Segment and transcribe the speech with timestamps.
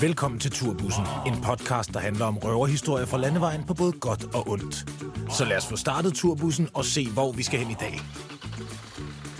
[0.00, 4.48] Velkommen til Turbussen, en podcast, der handler om røverhistorier fra landevejen på både godt og
[4.48, 4.90] ondt.
[5.30, 8.00] Så lad os få startet Turbussen og se, hvor vi skal hen i dag.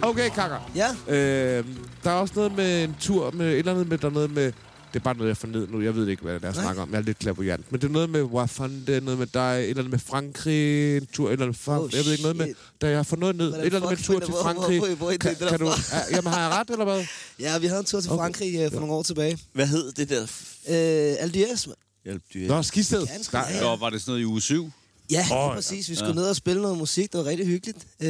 [0.02, 0.70] Okay, kakker.
[0.74, 0.88] Ja.
[1.08, 1.64] Øh,
[2.04, 4.30] der er også noget med en tur med et eller andet med, der er noget
[4.30, 4.52] med...
[4.94, 5.80] Det er bare noget, jeg får ned nu.
[5.82, 6.92] Jeg ved ikke, hvad det er, jeg snakker om.
[6.92, 7.72] Jeg er lidt klaverjant.
[7.72, 11.06] Men det er noget med Wafande, noget med dig, et eller andet med Frankrig, en
[11.12, 13.20] tur, et eller andet fra, Oh, jeg ved ikke noget med, da jeg har fået
[13.20, 14.78] noget ned, et eller andet med en tur til hvor- Frankrig.
[14.78, 17.04] hvor- hvor er det kan, du, ja, jamen, har jeg ret, eller hvad?
[17.40, 18.08] Ja, vi havde en tur til.
[18.10, 18.70] Frankrig okay.
[18.72, 19.38] for nogle år tilbage.
[19.52, 20.22] Hvad hed det der?
[20.22, 21.76] Øh, Aldies, mand.
[22.04, 22.48] Hjælp dyr.
[22.48, 23.06] Nå, skisted.
[23.32, 23.58] Meget.
[23.58, 24.70] Så var det sådan noget i uge 7.
[25.10, 25.54] Ja, oh, ja.
[25.54, 25.90] præcis.
[25.90, 27.12] Vi skulle ned og spille noget musik.
[27.12, 27.78] Det var rigtig hyggeligt.
[28.00, 28.08] Øh,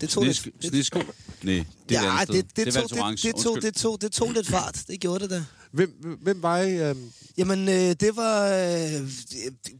[0.00, 0.44] det tog Snesko.
[0.44, 0.62] lidt...
[0.62, 0.98] Det, Snesko.
[0.98, 3.62] Nej, det er ja, det, det, det, er tog, det, det, tog, Undskyld.
[3.62, 4.82] det, tog, det tog lidt fart.
[4.88, 5.44] Det gjorde det da.
[5.74, 6.76] Hvem, hvem var I?
[6.76, 9.08] øhm, Jamen, øh, det var, øh,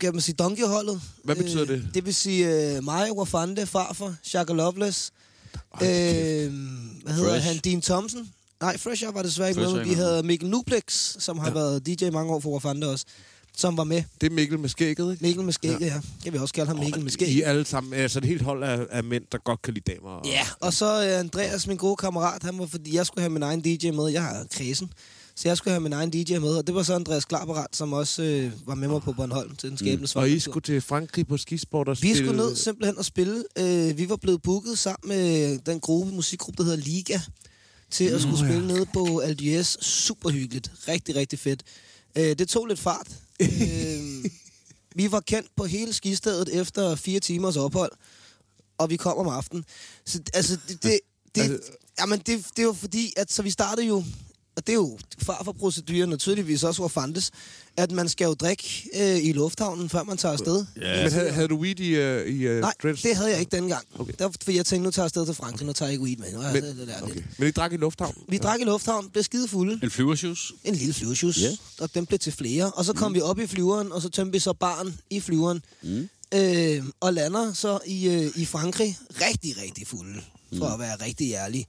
[0.01, 1.01] kan man sige, donkeyholdet.
[1.25, 1.89] Hvad betyder det?
[1.95, 5.11] Det vil sige øh, mig, Wafande, farfar, Shaka Loveless.
[5.81, 6.53] Ej, Øh,
[7.03, 7.47] hvad hedder Fresh.
[7.47, 7.57] han?
[7.65, 8.29] Dean Thompson.
[8.61, 9.85] Nej, Fresh var desværre ikke Fresh med.
[9.85, 10.83] Vi havde Mikkel Nuplex,
[11.19, 11.53] som har Ja.
[11.55, 13.05] været DJ mange år for Wafande også,
[13.57, 14.03] som var med.
[14.21, 15.25] Det er Mikkel med skægget, ikke?
[15.25, 15.87] Mikkel med skæg, ja.
[15.87, 16.01] ja.
[16.25, 17.29] Jeg vil også kalde ham Mikkel med skæg.
[17.29, 20.09] I alle sammen, altså et helt hold af, af mænd, der godt kan lide damer.
[20.11, 23.31] og- Ja, og så øh, Andreas, min gode kammerat, han var, fordi jeg skulle have
[23.31, 24.09] min egen DJ med.
[24.09, 24.91] Jeg har kredsen.
[25.37, 27.93] Så jeg skulle have min egen DJ med, og det var så Andreas Klarparat, som
[27.93, 31.27] også øh, var med mig på Bornholm til den skæbnes Og I skulle til Frankrig
[31.27, 33.45] på skisport og Vi spille- skulle ned simpelthen og spille.
[33.59, 37.21] Øh, vi var blevet booket sammen med den gruppe, musikgruppe, der hedder Liga,
[37.91, 38.51] til at skulle Nå, ja.
[38.53, 39.67] spille nede på Aldies.
[39.81, 40.71] Super hyggeligt.
[40.89, 41.63] Rigtig, rigtig fedt.
[42.19, 43.09] Øh, det tog lidt fart.
[43.41, 44.25] øh,
[44.95, 47.93] vi var kendt på hele skistedet efter fire timers ophold,
[48.79, 49.65] og vi kom om aftenen.
[50.07, 51.01] Så altså, det, det,
[51.35, 54.05] det, Altså- jamen, det, det var fordi, at så vi startede jo
[54.57, 57.31] og det er jo far for proceduren, og tydeligvis også var fantes,
[57.77, 60.65] at man skal jo drikke øh, i lufthavnen, før man tager afsted.
[60.81, 61.03] Ja.
[61.03, 63.03] Men havde, havde du weed i, uh, i uh, Nej, dreads?
[63.03, 63.87] det havde jeg ikke dengang.
[63.99, 64.13] Okay.
[64.19, 66.17] Der, fordi jeg tænkte, nu tager jeg afsted til Frankrig, nu tager jeg ikke weed
[66.17, 66.33] med.
[66.33, 67.15] Nu Men- det der Okay.
[67.15, 67.39] lidt.
[67.39, 68.23] Men I drak i lufthavnen?
[68.29, 69.81] Vi drak i lufthavn, blev skide fulde.
[69.83, 70.53] En flyvershoes.
[70.65, 71.47] En lille flyversjus, Ja.
[71.47, 71.57] yeah.
[71.81, 72.71] og den blev til flere.
[72.71, 73.15] Og så kom mm.
[73.15, 75.63] vi op i flyveren, og så tømte vi så barn i flyveren.
[75.83, 76.09] Mm.
[76.35, 80.21] Øh, og lander så i, øh, i Frankrig rigtig, rigtig fulde,
[80.59, 81.67] for at være rigtig ærlig.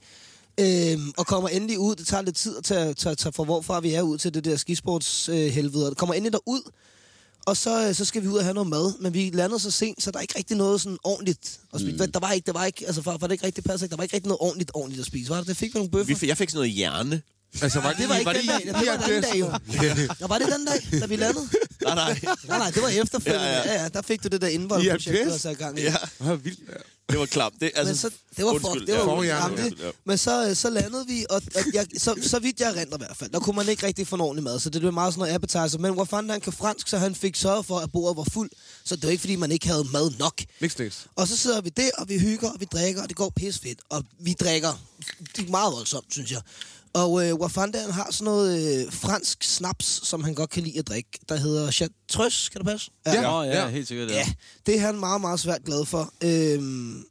[0.60, 1.94] Øh, og kommer endelig ud.
[1.94, 4.44] Det tager lidt tid at tage, tage, tage fra hvorfra vi er ud til det
[4.44, 5.90] der skisportshelvede.
[5.90, 6.70] Øh, kommer endelig derud,
[7.46, 8.92] og så, øh, så skal vi ud og have noget mad.
[9.00, 11.96] Men vi landede så sent, så der er ikke rigtig noget sådan ordentligt at spise.
[11.96, 12.12] Mm.
[12.12, 14.02] Der var ikke, der var ikke, altså for, for det ikke rigtig passer, der var
[14.02, 15.30] ikke rigtig noget ordentligt, ordentligt at spise.
[15.30, 15.46] Var det?
[15.46, 16.14] Det fik vi nogle bøffer.
[16.14, 17.22] Vi, jeg fik sådan noget hjerne.
[17.62, 18.66] Altså, var Det var ikke den dag.
[18.66, 19.46] Det var den anden dag, jo.
[20.20, 21.48] Og var det den dag, da vi landede?
[21.82, 22.20] Nej, nej.
[22.48, 23.46] Nej, nej, det var efterfølgende.
[23.46, 23.72] Ja, Ja, ja.
[23.74, 23.82] ja.
[23.82, 25.82] ja der fik du det der indvold-projekt, du sat i gang i.
[25.82, 26.60] Ja, Hvor vildt.
[27.10, 27.54] det var klamt.
[27.60, 29.90] Det, altså, Men så, det var undskyld, fuck, det var ja, ja, det, ja.
[30.04, 32.96] Men så, øh, så landede vi, og, og jeg, så, så vidt jeg rent i
[32.98, 35.14] hvert fald, der kunne man ikke rigtig få en ordentlig mad, så det blev meget
[35.14, 35.78] sådan noget appetizer.
[35.78, 38.50] Men hvor fanden han kan fransk, så han fik sørget for, at bordet var fuld,
[38.84, 40.40] så det var ikke, fordi man ikke havde mad nok.
[40.60, 41.06] Niks.
[41.16, 43.58] Og så sidder vi der, og vi hygger, og vi drikker, og det går pis
[43.58, 43.78] fedt.
[43.90, 44.82] Og vi drikker
[45.36, 46.40] det er meget voldsomt, synes jeg.
[47.02, 50.78] Og øh, Wafanda, han har sådan noget øh, fransk snaps, som han godt kan lide
[50.78, 52.90] at drikke, der hedder Chartreuse, kan det passe?
[53.06, 53.68] Ja, Ja, ja, ja.
[53.68, 54.10] helt sikkert.
[54.10, 54.16] Ja.
[54.16, 54.26] Ja,
[54.66, 56.12] det er han meget, meget svært glad for.
[56.24, 57.04] Øhm,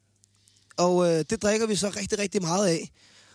[0.78, 2.90] og øh, det drikker vi så rigtig, rigtig meget af.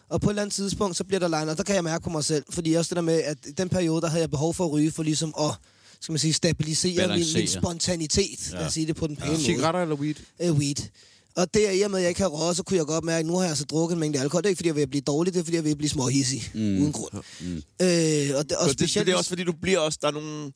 [0.09, 2.05] Og på et eller andet tidspunkt, så bliver der line, og der kan jeg mærke
[2.05, 2.45] på mig selv.
[2.51, 4.73] Fordi også det der med, at i den periode, der havde jeg behov for at
[4.73, 5.51] ryge, for ligesom at
[6.01, 7.41] skal man sige, stabilisere min, Balancere.
[7.41, 8.53] min spontanitet.
[8.53, 8.57] Ja.
[8.59, 9.43] Lad os sige det på den pæne måde.
[9.45, 10.15] Cigaretter eller weed?
[10.43, 10.77] Øh, weed.
[11.41, 13.05] Og det er i og med, at jeg ikke har røget, så kunne jeg godt
[13.05, 14.43] mærke, at nu har jeg så drukket en mængde alkohol.
[14.43, 16.43] Det er ikke, fordi jeg vil blive dårlig, det er, fordi jeg vil blive småhissig.
[16.55, 16.61] Mm.
[16.61, 17.13] Uden grund.
[17.41, 17.57] Mm.
[17.57, 19.99] Øh, og det, og Og det, specielt, det er også fordi, du bliver også...
[20.03, 20.53] Der er nogle...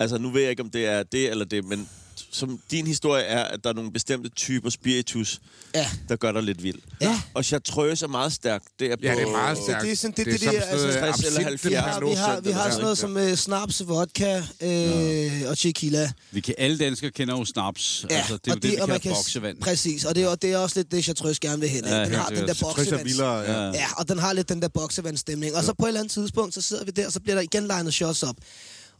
[0.00, 1.88] Altså, nu ved jeg ikke, om det er det eller det, men
[2.30, 5.40] som din historie er, at der er nogle bestemte typer spiritus,
[5.74, 5.88] ja.
[6.08, 6.78] der gør dig lidt vild.
[7.00, 7.20] Ja.
[7.34, 8.64] Og chartreuse er meget stærkt.
[8.78, 9.84] Det er på, Ja, det er meget stærkt.
[9.84, 11.74] det er sådan- det- er det- som det er altså 60 eller absint, 70 Vi
[11.74, 16.10] har, vi har, vi har sådan noget som øh, snaps, vodka øh, og tequila.
[16.30, 18.06] Vi kan, alle danskere kender jo snaps.
[18.10, 19.60] Ja, altså, det er og det, vi og man kalder boksevand.
[19.60, 21.84] Præcis, og det, er, og det er også lidt det, Chartreuse gerne vil hen.
[21.84, 23.18] Ja, Ja, den helt har den der boksevands...
[23.18, 23.40] ja.
[23.40, 23.66] Ja.
[23.72, 25.54] Ja, og den har lidt den der boksevandsstemning.
[25.56, 27.42] Og så på et eller andet tidspunkt, så sidder vi der, og så bliver der
[27.42, 28.36] igen legnet shots op.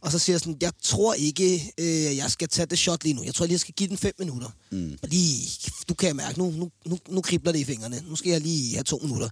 [0.01, 3.13] Og så siger jeg sådan, jeg tror ikke, øh, jeg skal tage det shot lige
[3.13, 3.23] nu.
[3.23, 4.49] Jeg tror lige, jeg skal give den fem minutter.
[4.71, 4.97] Mm.
[5.03, 5.47] Lige,
[5.89, 8.03] du kan jeg mærke, nu, nu, nu, nu kribler det i fingrene.
[8.09, 9.29] Nu skal jeg lige have to minutter.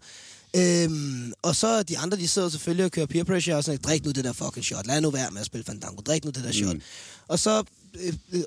[0.55, 4.05] Øhm, og så de andre, de sidder selvfølgelig og kører peer pressure og sådan, drik
[4.05, 4.87] nu det der fucking shot.
[4.87, 6.01] Lad nu være med at spille Fandango.
[6.01, 6.75] Drik nu det der shot.
[7.27, 7.63] Og så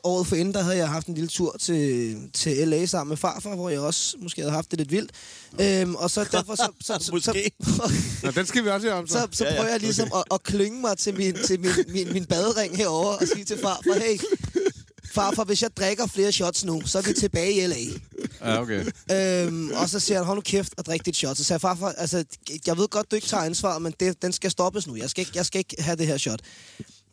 [0.02, 3.16] året for inden, der havde jeg haft en lille tur til, til LA sammen med
[3.16, 5.12] farfar, hvor jeg også måske havde haft det lidt vildt.
[5.60, 6.68] Øhm, og så derfor så...
[6.80, 7.50] så, så, så.
[8.22, 9.12] Nå, den skal vi også høre om, så.
[9.12, 11.70] så, så Ja, ja, prøver jeg ligesom at, at klynge mig til min, til min,
[11.88, 14.18] min, min badering herover og sige til farfar, hey,
[15.12, 17.76] farfar, hvis jeg drikker flere shots nu, så er vi tilbage i LA.
[18.40, 18.84] Ja, okay.
[19.12, 21.36] Øhm, og så siger han, hold nu kæft og drik dit shot.
[21.36, 22.24] Så siger jeg, farfar, altså,
[22.66, 24.96] jeg ved godt, du ikke tager ansvar, men det, den skal stoppes nu.
[24.96, 26.40] Jeg skal, ikke, jeg skal ikke have det her shot.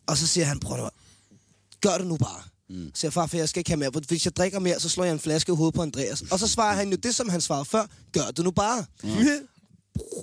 [0.06, 0.88] Og så siger han, prøv nu,
[1.80, 2.42] gør det nu bare.
[2.70, 2.90] Mm.
[2.94, 3.92] Så jeg, farfar, jeg skal ikke have mere.
[3.92, 6.22] for Hvis jeg drikker mere, så slår jeg en flaske i hovedet på Andreas.
[6.30, 7.86] Og så svarer han jo det, som han svarede før.
[8.12, 8.84] Gør det nu bare.
[9.02, 9.10] Mm.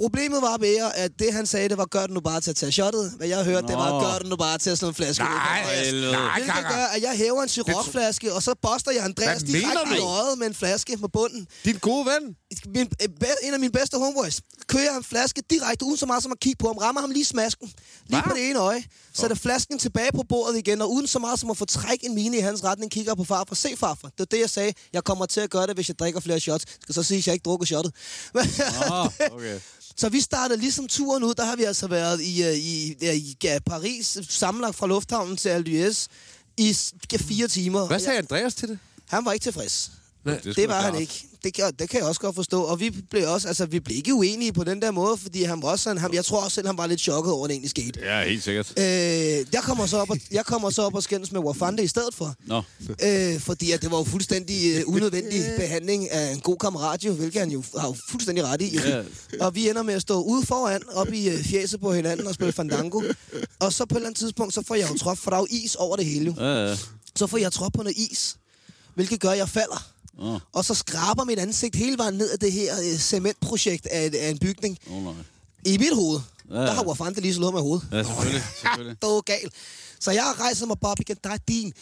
[0.01, 2.55] Problemet var mere, at det han sagde, det var, gør det nu bare til at
[2.55, 3.13] tage shottet.
[3.17, 3.99] Hvad jeg hørte, det var, Nå.
[3.99, 6.73] gør det nu bare til at slå en flaske Nej, nej, Hvilket Kaka.
[6.73, 10.47] gør, at jeg hæver en sirupflaske, og så boster jeg Andreas direkte i øjet med
[10.47, 11.47] en flaske på bunden.
[11.65, 12.35] Din gode ven.
[12.65, 16.31] Min, øh, en af mine bedste homeboys kører en flaske direkte, uden så meget som
[16.31, 17.71] at kigge på ham, rammer ham lige i smasken,
[18.07, 18.29] lige Hva?
[18.29, 18.83] på det ene øje,
[19.13, 22.15] sætter flasken tilbage på bordet igen, og uden så meget som at få træk en
[22.15, 23.55] mine i hans retning, kigger på farfar.
[23.55, 24.73] Se farfar, det var det, jeg sagde.
[24.93, 26.65] Jeg kommer til at gøre det, hvis jeg drikker flere shots.
[26.81, 27.93] Skal så sige, at jeg ikke drukker shottet.
[28.91, 29.59] Ah, okay.
[29.97, 31.33] Så vi startede ligesom turen ud.
[31.33, 35.49] Der har vi altså været i, øh, i, i, ja, Paris, sammenlagt fra lufthavnen til
[35.49, 36.07] Aldies
[36.57, 36.77] i
[37.17, 37.87] fire timer.
[37.87, 38.79] Hvad sagde Andreas til det?
[39.09, 39.91] Han var ikke tilfreds.
[40.25, 41.27] Nej, skulle Det var han ikke.
[41.43, 42.61] Det kan, det kan jeg også godt forstå.
[42.63, 45.61] Og vi blev også, altså, vi blev ikke uenige på den der måde, fordi han
[45.61, 47.53] var også sådan, han, jeg tror også selv, han var lidt chokket over, at det
[47.53, 47.99] egentlig skete.
[48.03, 48.73] Ja, helt sikkert.
[48.79, 48.83] Øh,
[49.53, 52.13] jeg kommer så op og, jeg kommer så op og skændes med Wafande i stedet
[52.13, 52.33] for.
[52.45, 52.61] Nå,
[53.03, 57.13] Øh, fordi at det var jo fuldstændig øh, unødvendig behandling af en god kammerat, jo,
[57.13, 58.77] hvilket han jo har jo fuldstændig ret i.
[58.85, 59.01] Ja.
[59.39, 62.33] Og vi ender med at stå ude foran, op i øh, fjeset på hinanden og
[62.33, 63.01] spille fandango.
[63.59, 65.41] Og så på et eller andet tidspunkt, så får jeg jo trop, for der er
[65.41, 66.25] jo is over det hele.
[66.37, 66.43] Jo.
[66.43, 66.77] ja, ja.
[67.15, 68.37] Så får jeg trop på noget is,
[68.95, 69.91] hvilket gør, at jeg falder.
[70.19, 74.11] Åh, Og så skraber mit ansigt hele vejen ned af det her øh, cementprojekt af,
[74.19, 74.77] af en bygning.
[74.91, 75.13] oh, nej.
[75.65, 76.19] I mit hoved,
[76.49, 76.71] Ja, der ja.
[76.71, 77.87] har Wafande lige slået mig i hovedet.
[77.91, 78.97] Ja, selvfølgelig, selvfølgelig.
[79.01, 79.53] Det var galt.
[79.99, 81.17] Så jeg rejser mig bare op igen.
[81.23, 81.73] Der er din.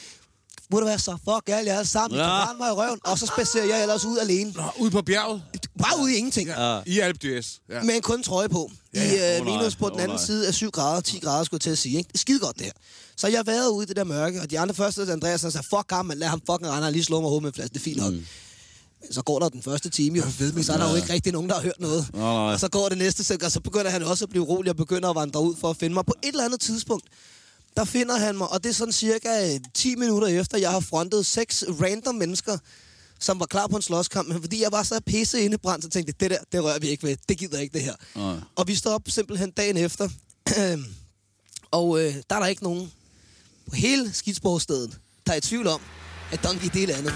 [0.74, 2.20] Må du være så fuck alle jer alle sammen.
[2.20, 2.40] Ja.
[2.40, 2.46] Ja.
[2.58, 3.00] mig i røven.
[3.04, 4.52] Og så spacerer jeg ellers ud alene.
[4.52, 5.42] Nå, ude på bjerget.
[5.80, 6.50] Bare ud i ingenting.
[6.50, 6.80] Ja.
[6.86, 7.66] I Alp d'Huez.
[7.70, 7.82] Ja.
[7.84, 8.72] Med en kun trøje på.
[8.94, 9.36] Ja, I ja.
[9.36, 9.58] øh, Åh, nej.
[9.58, 10.26] minus på den Åh, anden nej.
[10.26, 11.98] side af 7 grader, 10 grader, skulle jeg til at sige.
[11.98, 12.08] Ikke?
[12.08, 12.72] Det er skide godt, det her.
[13.18, 15.68] Så jeg været ude i det der mørke, og de andre første, Andreas, han sagde,
[15.70, 17.54] fuck ham, man lad ham fucking rende, og lige slå mig i hovedet med en
[17.54, 18.14] flaske, det er fint nok.
[18.14, 18.26] Mm.
[19.12, 20.24] Så går der den første time, jo.
[20.40, 22.06] Ved, så er der jo ikke rigtig nogen, der har hørt noget.
[22.14, 22.54] Nå, nej.
[22.54, 24.76] Og så går det næste sæt, og så begynder han også at blive rolig og
[24.76, 26.06] begynder at vandre ud for at finde mig.
[26.06, 27.06] På et eller andet tidspunkt,
[27.78, 30.80] der finder han mig, og det er sådan cirka øh, 10 minutter efter, jeg har
[30.80, 32.58] frontet seks random mennesker,
[33.20, 36.10] som var klar på en slåskamp, men fordi jeg var så pisse indebrændt, så tænkte
[36.10, 37.18] jeg, det der, det rører vi ikke ved.
[37.30, 37.96] Det gider jeg ikke, det her.
[38.16, 38.36] Nej.
[38.56, 40.10] Og vi står op simpelthen dagen efter,
[41.72, 42.92] og øh, der er der ikke nogen
[43.70, 45.82] på hele skidsborgstedet, der er i tvivl om,
[46.34, 47.14] at Donkey det er det andet.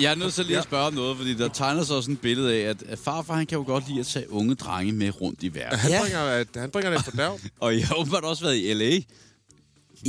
[0.00, 2.14] Jeg er nødt til lige at spørge om noget, fordi der tegner sig også sådan
[2.14, 5.20] et billede af, at, farfar han kan jo godt lide at tage unge drenge med
[5.20, 5.78] rundt i verden.
[5.78, 6.00] Han, Ja.
[6.00, 7.38] bringer, han bringer det for dag.
[7.60, 9.00] Og I har åbenbart også været i L.A.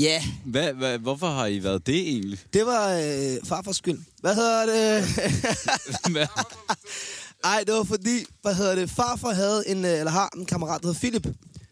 [0.01, 2.39] Ja, Hvad, hvad, hvorfor har I været det egentlig?
[2.53, 3.99] det var øh, farfars skyld.
[4.21, 5.05] Hvad hedder det?
[7.43, 10.81] Ej, det var fordi, hvad hedder det, farfar havde en, øh, eller har en kammerat,
[10.81, 11.27] der hedder Philip,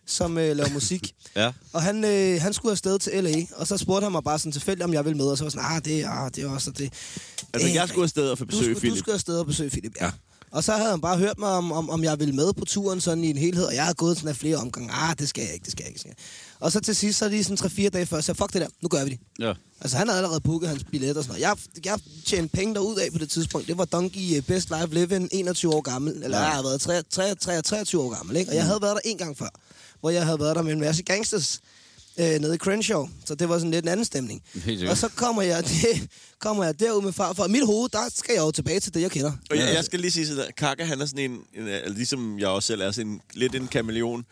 [0.07, 1.11] som øh, laver musik.
[1.35, 1.51] Ja.
[1.73, 4.51] Og han, øh, han skulle afsted til L.A., og så spurgte han mig bare sådan
[4.51, 6.71] tilfældigt, om jeg ville med, og så var sådan, ah, det, ah, det er også
[6.71, 6.93] det.
[7.53, 8.93] Altså, Øh, jeg skulle afsted og få du skulle, Philip.
[8.95, 10.11] Du skulle afsted og besøge Philip, ja.
[10.51, 13.01] Og så havde han bare hørt mig, om, om, om jeg ville med på turen
[13.01, 14.89] sådan i en helhed, og jeg havde gået sådan af flere omgange.
[14.93, 15.99] Ah, det skal jeg ikke, det skal jeg ikke.
[15.99, 16.15] Skal jeg.
[16.19, 16.59] ikke.
[16.59, 17.57] Og så til sidst, så lige sådan
[17.87, 19.19] 3-4 dage før, så jeg, fuck det der, nu gør vi det.
[19.39, 19.53] Ja.
[19.81, 21.41] Altså, han havde allerede booket hans billet og sådan noget.
[21.41, 23.67] Jeg, jeg tjente penge derud af på det tidspunkt.
[23.67, 26.23] Det var Donkey øh, Best Life Living, 21 år gammel.
[26.23, 26.43] Eller Ja.
[26.43, 28.51] jeg har været 3, 3, 3, 23 år gammel, ikke?
[28.51, 29.49] Og jeg havde været der en gang før,
[30.01, 31.61] hvor jeg havde været der med en masse gangsters
[32.17, 33.09] øh, nede i Crenshaw.
[33.25, 34.43] Så det var sådan lidt en anden stemning.
[34.89, 36.09] Og så kommer jeg, det,
[36.39, 37.33] kommer jeg derud med far.
[37.33, 39.31] For mit hoved, der skal jeg jo tilbage til det, jeg kender.
[39.49, 41.95] Og jeg, jeg skal lige sige sådan, at Kaka, han er sådan en, en, øh,
[41.95, 44.25] ligesom jeg også selv er, sådan en, lidt en kameleon.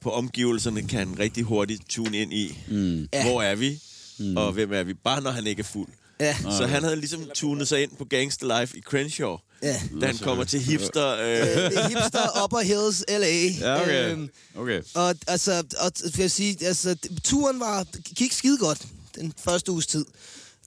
[0.00, 3.08] På omgivelserne kan han rigtig hurtigt tune ind i, mm.
[3.22, 3.80] Hvor er vi,
[4.18, 4.36] mm.
[4.36, 5.88] og hvem er vi, bare når han ikke er fuld.
[6.20, 6.36] Ja.
[6.58, 9.80] Så han havde ligesom tunet sig ind på Gangster Life i Crenshaw, Ja.
[10.00, 11.08] da han kommer til hipster.
[11.08, 13.46] Øh, Øh, det er hipster Upper Hills, L.A.
[13.60, 14.10] Ja, okay.
[14.12, 14.82] Øhm, Okay.
[14.94, 17.84] Og altså, og, skal jeg sige, altså, turen var,
[18.14, 20.04] gik skide godt den første uges tid.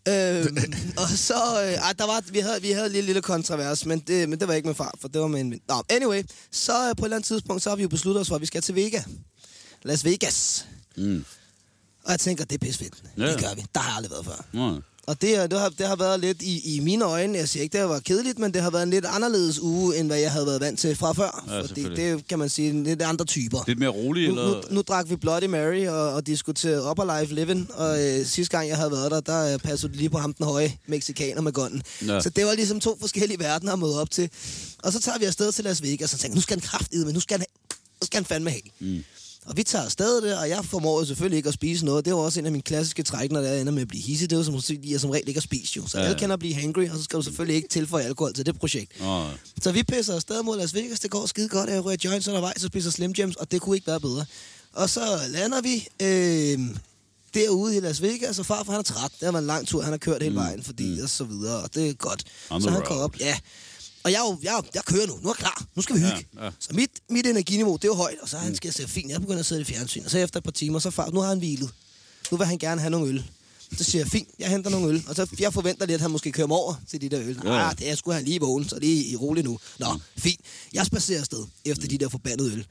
[0.08, 0.58] Øhm,
[1.02, 4.00] og så, øh, ej, der var, vi havde, vi havde en lille, lille kontrovers, men
[4.00, 5.60] det, men det var ikke med far, for det var med en ven.
[5.68, 8.28] Nå, anyway, så øh, på et eller andet tidspunkt, så har vi jo besluttet os
[8.28, 9.02] for, at vi skal til Vega.
[9.84, 10.66] Las Vegas.
[10.98, 11.26] Mm.
[12.04, 12.94] Og jeg tænker, det er pisse fedt.
[13.18, 13.32] Ja.
[13.32, 13.64] Det gør vi.
[13.76, 14.46] Der har jeg aldrig været før.
[14.54, 14.82] Nå.
[15.10, 17.74] Og det, det, har, det har været lidt i, i mine øjne, jeg siger ikke,
[17.74, 20.32] det har været kedeligt, men det har været en lidt anderledes uge, end hvad jeg
[20.32, 21.46] havde været vant til fra før.
[21.50, 23.64] Ja, fordi det kan man sige, lidt andre typer.
[23.68, 24.54] Lidt mere rolig, Nu, eller?
[24.56, 28.58] nu, nu drak vi Bloody Mary og, og diskuterede Upper Life Living, og øh, sidste
[28.58, 31.52] gang jeg havde været der, der øh, passede lige på ham den høje meksikaner med
[31.52, 31.84] gunnen.
[32.08, 32.22] Ja.
[32.22, 34.30] Så det var ligesom to forskellige verdener at møde op til.
[34.84, 37.14] Og så tager vi afsted til Las Vegas og tænker, nu skal han kraftede, men
[37.14, 37.46] nu skal han,
[38.02, 38.62] nu skal han fandme have.
[38.80, 39.04] Mm.
[39.46, 42.06] Og vi tager afsted der, og jeg formår jo selvfølgelig ikke at spise noget.
[42.06, 44.30] Det var også en af mine klassiske træk, når jeg ender med at blive hissig.
[44.30, 45.88] Det er jo som, jeg som regel ikke at spise jo.
[45.88, 48.34] Så Ja, alle kender at blive hangry, og så skal du selvfølgelig ikke tilføje alkohol
[48.34, 49.02] til det projekt.
[49.02, 49.26] Nå.
[49.62, 51.00] Så vi pisser afsted mod Las Vegas.
[51.00, 51.70] Det går skide godt.
[51.70, 54.26] Jeg rører joints undervejs og spiser Slim Jims, og det kunne ikke være bedre.
[54.74, 56.60] Og så lander vi øh,
[57.34, 59.12] derude i Las Vegas, og farfar han er træt.
[59.22, 61.04] Det var en lang tur, han har kørt hele vejen, fordi mm.
[61.04, 62.24] og så videre, og det er godt.
[62.50, 63.38] On så han går op, ja.
[64.04, 65.14] Og jeg, er jo- jeg, er jeg kører nu.
[65.22, 65.66] Nu er jeg klar.
[65.76, 66.28] Nu skal vi hygge.
[66.38, 66.52] Ja, ja.
[66.60, 69.12] Så mit, mit energiniveau, det er jo højt, og så han skal se fint.
[69.12, 70.06] Jeg begynder at sidde i fjernsyn.
[70.06, 71.70] Og så efter et par timer, så far, nu har han hvilet.
[72.32, 73.24] Nu vil han gerne have nogle øl.
[73.78, 75.04] Så siger jeg, fint, jeg henter nogle øl.
[75.08, 77.40] Og så jeg forventer lidt, at han måske kører mig over til de der øl.
[77.44, 77.70] Ja.
[77.70, 79.60] Ah, det er sgu han lige vågen, så det er roligt nu.
[79.80, 80.40] Nå, fint.
[80.74, 82.66] Jeg spacerer afsted efter de der forbandede øl.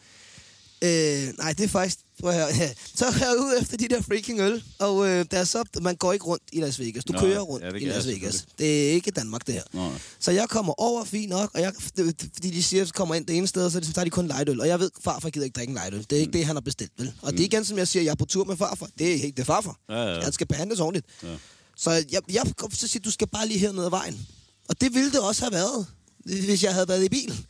[0.83, 1.99] Øh, nej, det er faktisk...
[2.21, 2.49] Prøv at høre.
[2.59, 2.71] Ja.
[2.95, 5.97] Så er jeg ude efter de der freaking øl, og øh, der er så, man
[5.97, 7.05] går ikke rundt i Las Vegas.
[7.05, 8.47] Du Nå, kører rundt ja, i Las Vegas.
[8.59, 9.63] Det er ikke Danmark, det her.
[9.73, 9.91] Nå.
[10.21, 11.73] Så jeg kommer over fint nok, og jeg,
[12.35, 14.61] fordi de siger, at kommer ind det ene sted, så tager de kun lightøl.
[14.61, 16.07] Og jeg ved, farfar gider ikke drikke en lightøl.
[16.11, 17.13] Det er ikke det, han har bestilt, vel?
[17.23, 18.89] Og det er igen, som jeg siger, jeg er på tur med farfar.
[18.99, 19.79] Det er ikke det er farfar.
[19.89, 20.21] Ja, ja.
[20.21, 21.07] Han skal behandles ordentligt.
[21.23, 21.29] Ja.
[21.77, 24.27] Så jeg, jeg kom til at sige, du skal bare lige herned ad vejen.
[24.69, 25.87] Og det ville det også have været,
[26.25, 27.47] hvis jeg havde været i bil.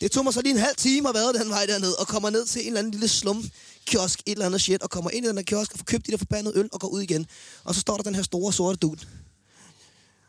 [0.00, 2.30] Det tog mig så lige en halv time at være den vej derned, og kommer
[2.30, 3.44] ned til en eller anden lille slum
[3.86, 6.06] kiosk, et eller andet shit, og kommer ind i den her kiosk og får købt
[6.06, 7.26] de der forbandede øl og går ud igen.
[7.64, 9.00] Og så står der den her store sorte dude.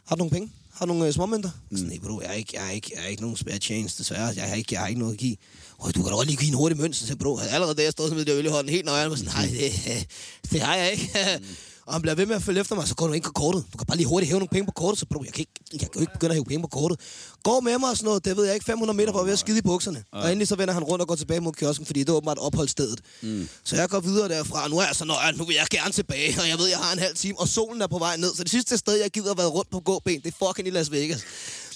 [0.05, 0.51] Har du nogle penge?
[0.73, 1.49] Har du nogle øh, småmønter?
[1.69, 1.77] Mm.
[1.77, 3.89] Sådan, nej, bro, jeg har ikke, jeg har ikke, jeg har ikke nogen spare change,
[3.97, 4.33] desværre.
[4.35, 5.37] Jeg har ikke, jeg har ikke noget at give.
[5.79, 7.91] Åh, du kan da godt lige give en hurtig mønt, så bro, allerede der jeg
[7.91, 10.07] stod med det øl i hånden helt nøjeren, og sådan, nej, det,
[10.51, 11.39] det har jeg ikke.
[11.85, 13.65] Og han bliver ved med at følge efter mig, så går du ind på kortet.
[13.73, 15.51] Du kan bare lige hurtigt hæve nogle penge på kortet, så bro, jeg kan, ikke,
[15.73, 16.99] jeg kan jo ikke begynde at hæve penge på kortet.
[17.43, 19.39] Går med mig og sådan noget, det ved jeg ikke, 500 meter fra ved at
[19.39, 20.03] skide i bukserne.
[20.11, 22.37] Og endelig så vender han rundt og går tilbage mod kiosken, fordi det er åbenbart
[22.37, 22.99] opholdsstedet.
[23.21, 23.49] Mm.
[23.63, 25.91] Så jeg går videre derfra, og nu er jeg så nøjeren, nu vil jeg gerne
[25.91, 28.35] tilbage, og jeg ved, jeg har en halv time, og solen er på vej ned.
[28.35, 30.71] Så det sidste sted, jeg gider at være rundt på gåben, det er fucking i
[30.71, 31.21] Las Vegas.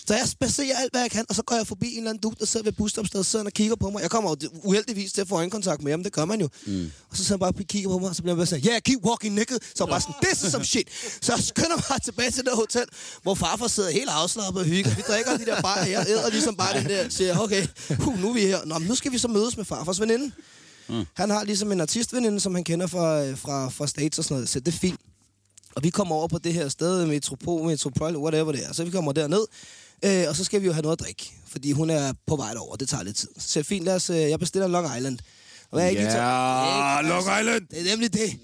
[0.08, 2.22] Så jeg spacerer alt, hvad jeg kan, og så går jeg forbi en eller anden
[2.22, 4.02] dude, der sidder ved busstopstedet, sidder og kigger på mig.
[4.02, 6.50] Jeg kommer jo uheldigvis til at få øjenkontakt med ham, det gør man jo.
[6.66, 6.92] Mm.
[7.10, 8.66] Og så sidder han bare og kigger på mig, og så bliver jeg bare sådan,
[8.70, 9.56] yeah, keep walking, nigga.
[9.76, 10.88] Så jeg bare sådan, this is some shit.
[11.22, 12.86] Så jeg skynder mig tilbage til det hotel,
[13.24, 14.96] hvor farfar sidder helt afslappet og hygger.
[14.96, 17.68] Vi drikker de der bare, jeg æder ligesom bare den der, siger, okay,
[18.08, 18.66] uh, nu er vi her.
[18.66, 20.32] Nå, men nu skal vi så mødes med farfars veninde.
[20.90, 21.06] Mm.
[21.14, 24.36] Han har ligesom en artistveninde, som han kender fra, øh, fra, fra States og sådan
[24.36, 25.00] noget, så det er fint.
[25.76, 28.74] Og vi kommer over på det her sted, Metropol, Metropol, whatever det er.
[28.74, 29.46] Så vi kommer derned,
[30.06, 31.32] øh, og så skal vi jo have noget at drikke.
[31.48, 33.30] Fordi hun er på vej derover, det tager lidt tid.
[33.38, 35.20] Så fint, lad os, øh, jeg bestiller Long Island.
[35.72, 37.10] Og jeg er ikke lige?
[37.10, 37.68] Long Island.
[37.72, 38.40] Det er nemlig det.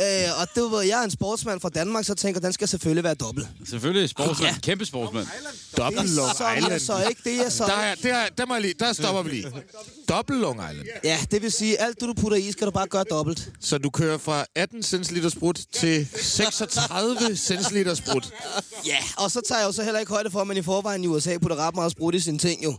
[0.00, 2.68] Øh, og det var, jeg er en sportsmand fra Danmark, så tænker jeg, den skal
[2.68, 3.48] selvfølgelig være dobbelt.
[3.68, 4.54] Selvfølgelig sportsmand.
[4.54, 4.60] Ja.
[4.60, 5.26] Kæmpe sportsmand.
[5.76, 6.80] Dobbelt Long så, er Island.
[6.80, 7.64] så ikke det, jeg så...
[7.64, 9.52] Der, er, det er, der, må jeg lige, der stopper vi lige.
[10.08, 10.88] Dobbelt Long Island.
[11.04, 13.50] Ja, det vil sige, alt det, du putter i, skal du bare gøre dobbelt.
[13.60, 18.30] Så du kører fra 18 centiliter sprut til 36 centiliter sprut.
[18.86, 21.04] Ja, og så tager jeg jo så heller ikke højde for, at man i forvejen
[21.04, 22.78] i USA putter ret meget sprut i sine ting jo.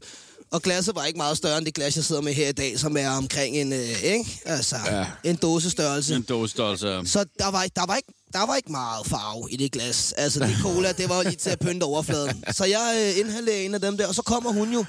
[0.55, 2.79] Og glasset var ikke meget større end det glas, jeg sidder med her i dag,
[2.79, 4.41] som er omkring en, øh, ikke?
[4.45, 5.05] Altså, ja.
[5.23, 6.15] en dåsestørrelse.
[6.15, 7.11] En dåsestørrelse.
[7.11, 10.11] Så der var, der var ikke der var ikke meget farve i det glas.
[10.11, 12.43] Altså, det cola, det var lige til at pynte overfladen.
[12.51, 14.85] Så jeg øh, inhalerer en af dem der, og så kommer hun jo.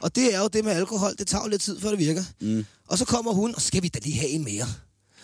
[0.00, 2.24] Og det er jo det med alkohol, det tager jo lidt tid, før det virker.
[2.40, 2.66] Mm.
[2.88, 4.66] Og så kommer hun, og så skal vi da lige have en mere.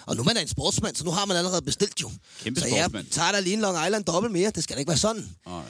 [0.07, 2.11] Og nu man er en sportsmand, så nu har man allerede bestilt jo.
[2.43, 3.07] Kæmpe så jeg sportsmand.
[3.07, 4.51] tager da lige en Long Island dobbelt mere.
[4.55, 5.29] Det skal da ikke være sådan.
[5.47, 5.63] Nej.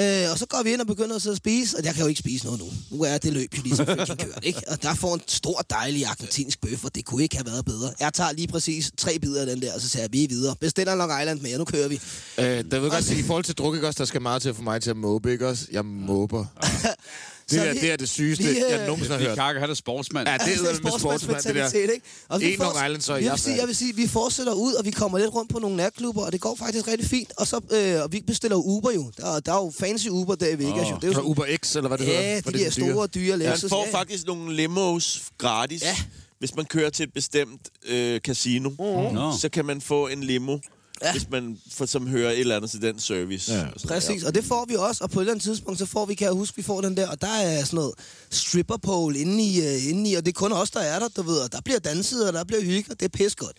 [0.00, 2.02] Øh, og så går vi ind og begynder at sidde og spise, og jeg kan
[2.02, 2.66] jo ikke spise noget nu.
[2.96, 4.62] Nu er det løb jo ligesom kørt, ikke?
[4.68, 7.92] Og der får en stor, dejlig argentinsk bøf, og det kunne ikke have været bedre.
[8.00, 10.28] Jeg tager lige præcis tre bidder af den der, og så siger jeg, vi er
[10.28, 10.56] videre.
[10.60, 12.00] Bestiller Long Island mere, nu kører vi.
[12.38, 14.48] Øh, der vil godt sige, i forhold til druk, ikke også, der skal meget til
[14.48, 15.66] at få mig til at måbe, ikke også?
[15.72, 16.44] Jeg måber.
[17.50, 19.36] Det, er, vi- det er det sygeste, vi, øh, jeg nogensinde har hørt.
[19.38, 20.28] Kakke, han er sportsmand.
[20.28, 21.70] Ja, det er med sportsmand, det der.
[21.92, 22.00] Ikke?
[22.28, 24.06] Og vi En Long Island, så er jeg jeg vil, sige, jeg vil sige, vi
[24.08, 27.08] fortsætter ud, og vi kommer lidt rundt på nogle natklubber, og det går faktisk rigtig
[27.08, 27.32] fint.
[27.36, 29.10] Og, så, øh, og vi bestiller jo Uber jo.
[29.16, 30.72] Der, der er jo fancy Uber der i Vegas.
[30.72, 30.90] Åh.
[30.90, 30.96] jo.
[30.96, 32.20] Det er jo sådan, Uber X, eller hvad det hedder?
[32.20, 32.92] ja, For de det der er dyre.
[32.92, 33.70] store, dyre Man Lexus.
[33.70, 33.98] får ja, ja.
[33.98, 35.82] faktisk nogle limos gratis.
[35.82, 35.96] Ja.
[36.38, 38.70] Hvis man kører til et bestemt øh, casino,
[39.12, 39.32] Nå.
[39.40, 40.58] så kan man få en limo,
[41.02, 41.12] Ja.
[41.12, 43.52] hvis man for, som hører et eller andet til den service.
[43.52, 43.66] Ja.
[43.66, 46.06] Og Præcis, og det får vi også, og på et eller andet tidspunkt, så får
[46.06, 47.94] vi, kan jeg huske, vi får den der, og der er sådan noget
[48.30, 51.08] stripper pole inde i, uh, inde i, og det er kun os, der er der,
[51.08, 53.56] du ved, og der bliver danset, og der bliver hygge, og det er pis godt.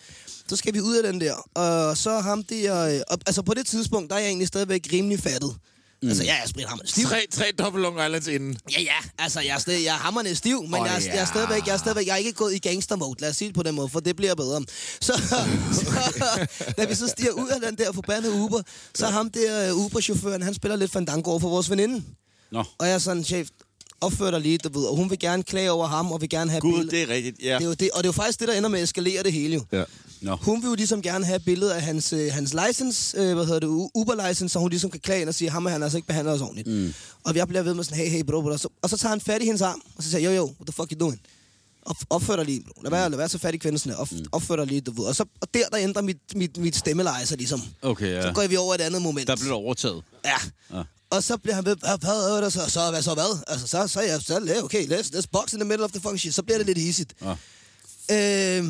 [0.48, 3.54] Så skal vi ud af den der, og så ham der, øh, og, altså på
[3.54, 5.54] det tidspunkt, der er jeg egentlig stadigvæk rimelig fattet.
[6.02, 6.08] Mm.
[6.08, 7.06] Altså, jeg er sprithammerende stiv.
[7.06, 8.58] Tre, tre dobbelt Long Islands inden.
[8.72, 11.14] Ja, ja, altså, jeg er, stadig, jeg er hammerende stiv, men oh, jeg, er, jeg,
[11.14, 11.24] er ja.
[11.24, 13.54] stadigvæk, jeg er stadigvæk, jeg er ikke gået i gangster mode, lad os sige det
[13.54, 14.64] på den måde, for det bliver bedre.
[15.00, 15.12] Så,
[15.72, 15.86] så
[16.78, 18.62] da vi så stiger ud af den der forbandede Uber,
[18.94, 22.02] så ham der øh, Uber-chaufføren, han spiller lidt fandango over for vores veninde.
[22.52, 22.64] Nå.
[22.78, 23.48] Og jeg er sådan, chef,
[24.00, 26.50] opfør dig lige, du ved, og hun vil gerne klage over ham, og vil gerne
[26.50, 26.90] have Gud, billeder.
[26.90, 27.42] det er rigtigt.
[27.42, 27.54] Ja.
[27.54, 29.22] Det er jo det, og det er jo faktisk det, der ender med at eskalere
[29.22, 29.64] det hele jo.
[29.72, 29.84] Ja.
[30.20, 30.36] Nå.
[30.36, 33.46] Hun vil jo ligesom gerne have et billede af hans, øh, hans license, øh, hvad
[33.46, 35.98] hedder det, Uber-license, så hun ligesom kan klage ind og sige, ham er han altså
[35.98, 36.68] ikke behandler os ordentligt.
[36.68, 36.94] Mm.
[37.24, 38.56] Og jeg bliver ved med sådan, hey, hey, bro, bro.
[38.56, 40.66] Så, og så tager han fat i hendes arm, og så siger jo, jo, what
[40.66, 41.20] the fuck you doing?
[41.82, 42.82] Op, opfør dig lige, bro.
[42.82, 43.92] Lad være, lad være så fat i kvindelsen.
[43.92, 45.04] Op, opfør dig lige, du ved.
[45.04, 47.62] Og, så, og der, der ændrer mit, mit, mit stemmeleje sig ligesom.
[47.82, 48.22] Okay, ja.
[48.22, 49.28] Så går vi over et andet moment.
[49.28, 50.02] Der blev det overtaget.
[50.24, 50.76] Ja.
[50.76, 50.82] Ja.
[51.10, 53.42] Og så bliver han ved, hvad, hvad det så, så, hvad så hvad?
[53.46, 56.00] Altså, så, så, jeg, så, ja, okay, let's, let's box in the middle of the
[56.00, 56.34] fucking shit.
[56.34, 57.02] Så bliver det lidt easy.
[57.22, 58.58] Ja.
[58.58, 58.64] Øh,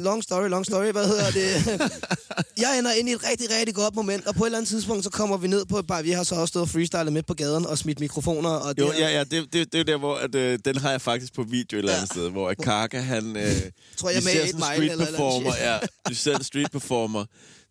[0.00, 1.80] long story, long story, hvad hedder det?
[2.62, 5.04] jeg ender ind i et rigtig, rigtig godt moment, og på et eller andet tidspunkt,
[5.04, 6.02] så kommer vi ned på et bar.
[6.02, 8.50] Vi har så også stået og freestylet midt på gaden og smidt mikrofoner.
[8.50, 10.76] Og Jo, det, ja, ja, det, det, det er jo der, hvor at, øh, den
[10.76, 12.14] har jeg faktisk på video et eller andet Ja.
[12.14, 13.36] sted, hvor Kaka, han...
[13.36, 13.52] Øh,
[13.96, 15.64] Tror jeg vi med ser Eight sådan en Mile street eller et eller performer, andet
[15.64, 15.78] ja,
[16.08, 17.24] vi ser en street performer,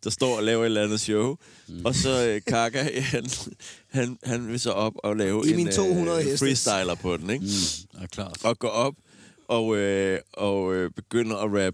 [0.04, 1.36] der står og laver et eller andet show,
[1.68, 1.86] mm.
[1.86, 2.84] og så øh, Kaka,
[3.14, 3.26] han,
[3.92, 6.40] han, han vil så op og lave I en min 200 øh, hestes.
[6.40, 7.46] freestyler på den, ikke?
[7.46, 8.38] Mm, ja, klart.
[8.44, 8.94] Og går op
[9.48, 11.74] og, øh, og øh, begynder at rap.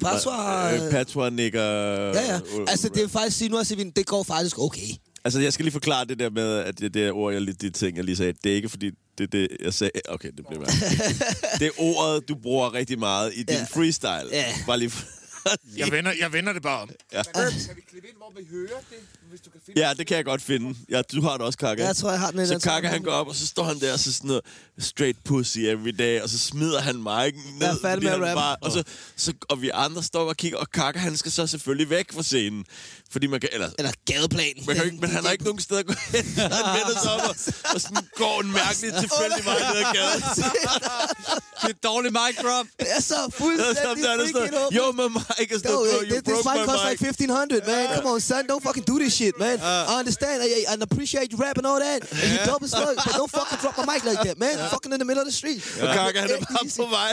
[0.00, 1.62] Patois, Øh, Patois nikker...
[1.62, 2.40] Ja, ja.
[2.68, 4.88] Altså, det er faktisk sige nu, at det går faktisk okay.
[5.24, 7.70] Altså, jeg skal lige forklare det der med, at det der ord, jeg lige, de
[7.70, 9.90] ting, jeg lige sagde, det er ikke, fordi det er det, jeg sagde.
[10.08, 11.22] Okay, det bliver mærkeligt.
[11.60, 13.64] det er ordet, du bruger rigtig meget i din Ja.
[13.70, 14.28] freestyle.
[14.32, 14.44] Ja.
[14.66, 14.92] Bare lige.
[15.76, 16.88] Jeg vender, jeg vender det bare om.
[17.12, 18.98] Kan vi klippe ind, hvor vi hører det,
[19.30, 20.74] hvis du kan finde Ja, det kan jeg godt finde.
[20.90, 21.84] Ja, du har det også, Kaka.
[21.84, 23.80] Jeg tror, jeg har den Så den Kaka, han går op, og så står han
[23.80, 24.44] der, og så sådan noget
[24.78, 27.66] straight pussy every day, og så smider han mic'en ned.
[27.66, 28.64] Jeg er færdig med at rappe.
[28.66, 28.82] og, så,
[29.16, 32.22] så, og vi andre står og kigger, og Kaka, han skal så selvfølgelig væk fra
[32.22, 32.64] scenen.
[33.10, 34.54] Fordi man kan, eller, Eller gadeplan.
[34.66, 36.24] man kan, ikke- men han har ikke nogen steder at gå hen.
[36.36, 37.36] Han vender sig op og,
[37.74, 40.22] og sådan går en mærkelig tilfældig vej ned ad gaden.
[41.62, 42.66] Det er et dårligt mic drop.
[42.80, 46.42] Det er så fuldstændig freaking yo, my mic is Yo, no, hey, you this, this
[46.44, 47.08] broke mic my costs like mic.
[47.08, 47.84] 1500 man.
[47.96, 48.42] Come on, son.
[48.50, 49.56] Don't fucking do this shit, man.
[49.92, 50.36] I understand.
[50.46, 52.00] I, I appreciate you rap and all that.
[52.22, 52.96] And you dope as fuck.
[53.06, 54.54] But don't fucking drop my mic like that, man.
[54.74, 55.60] Fucking in the middle of the street.
[55.82, 57.12] Og Kaka, han er bare på vej.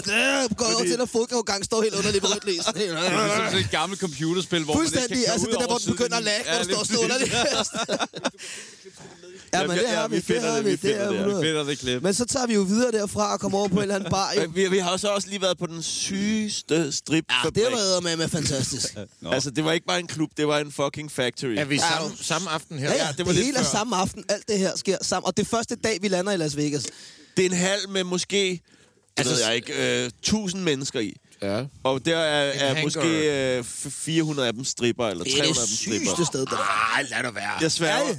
[0.00, 0.56] Snap.
[0.60, 2.64] Går over til en fodganggang, står helt underligt på rødt lys.
[2.78, 5.78] Det er som sådan et gammelt computerspil, hvor man ikke kan Altså, det der, hvor
[5.78, 6.76] den begynder at lag, sidelinjen.
[6.76, 9.22] når du står Ja, lige stående præcis.
[9.54, 10.20] Ja, men det har vi.
[10.20, 10.88] det har det, vi.
[10.90, 11.14] er det.
[11.14, 11.40] 100.
[11.40, 12.02] Vi finder det klip.
[12.02, 14.32] Men så tager vi jo videre derfra og kommer over på en eller anden bar.
[14.36, 14.50] Jo.
[14.54, 18.16] Vi, vi har så også lige været på den sygeste strip Ja, det var med
[18.16, 18.96] med fantastisk.
[19.32, 21.54] Altså, det var ikke bare en klub, det var en fucking factory.
[21.58, 22.90] Er vi Ja, samme, samme aften her?
[22.90, 24.24] Ja, ja, det det, var det hele er samme aften.
[24.28, 25.26] Alt det her sker sammen.
[25.26, 26.86] Og det er første dag, vi lander i Las Vegas.
[27.36, 28.62] Det er en halv med måske, det
[29.18, 31.16] Altså, ved jeg ikke, øh, 1000 mennesker i.
[31.42, 31.64] Ja.
[31.82, 35.54] Og der er, er måske øh, f- 400 af dem stripper, eller Det er 300
[35.54, 36.06] det af dem stripper.
[36.16, 36.92] sygeste sted, det der.
[36.94, 37.50] Ej, lad det være.
[37.60, 38.04] Jeg sværger.
[38.04, 38.14] Ja,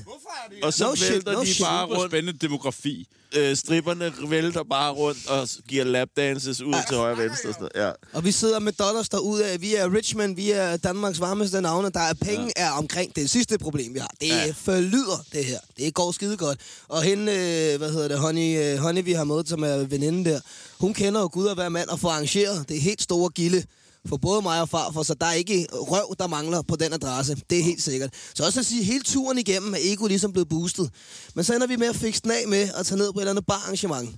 [0.62, 0.66] ja.
[0.66, 1.66] Og så No shit, vælter no de shit.
[1.66, 2.12] bare Super rundt.
[2.12, 3.08] spændende demografi.
[3.36, 7.50] Øh, stripperne vælter bare rundt og giver lapdances ud til højre og venstre.
[7.50, 7.88] Og sådan noget.
[7.88, 7.92] Ja.
[8.14, 9.62] Og vi sidder med dollars derude af.
[9.62, 11.90] Vi er Richmond, vi er Danmarks varmeste navne.
[11.90, 12.66] Der er penge ja.
[12.66, 14.12] er omkring det sidste problem, vi har.
[14.22, 14.54] Det ja.
[14.56, 15.60] forlyder, det her.
[15.78, 16.60] Det går skide godt.
[16.88, 20.30] Og hende, øh, hvad hedder det, Honey, øh, Honey, vi har med, som er veninde
[20.30, 20.40] der,
[20.80, 23.64] hun kender jo Gud at være mand og får arrangeret det helt store gilde
[24.08, 26.94] for både mig og far, for så der er ikke røv, der mangler på den
[26.94, 27.38] adresse.
[27.50, 28.10] Det er helt sikkert.
[28.36, 30.90] Så også at sige, hele turen igennem er ego ligesom blevet boostet.
[31.36, 33.22] Men så ender vi med at fikse den af med at tage ned på et
[33.24, 34.10] eller andet bararrangement.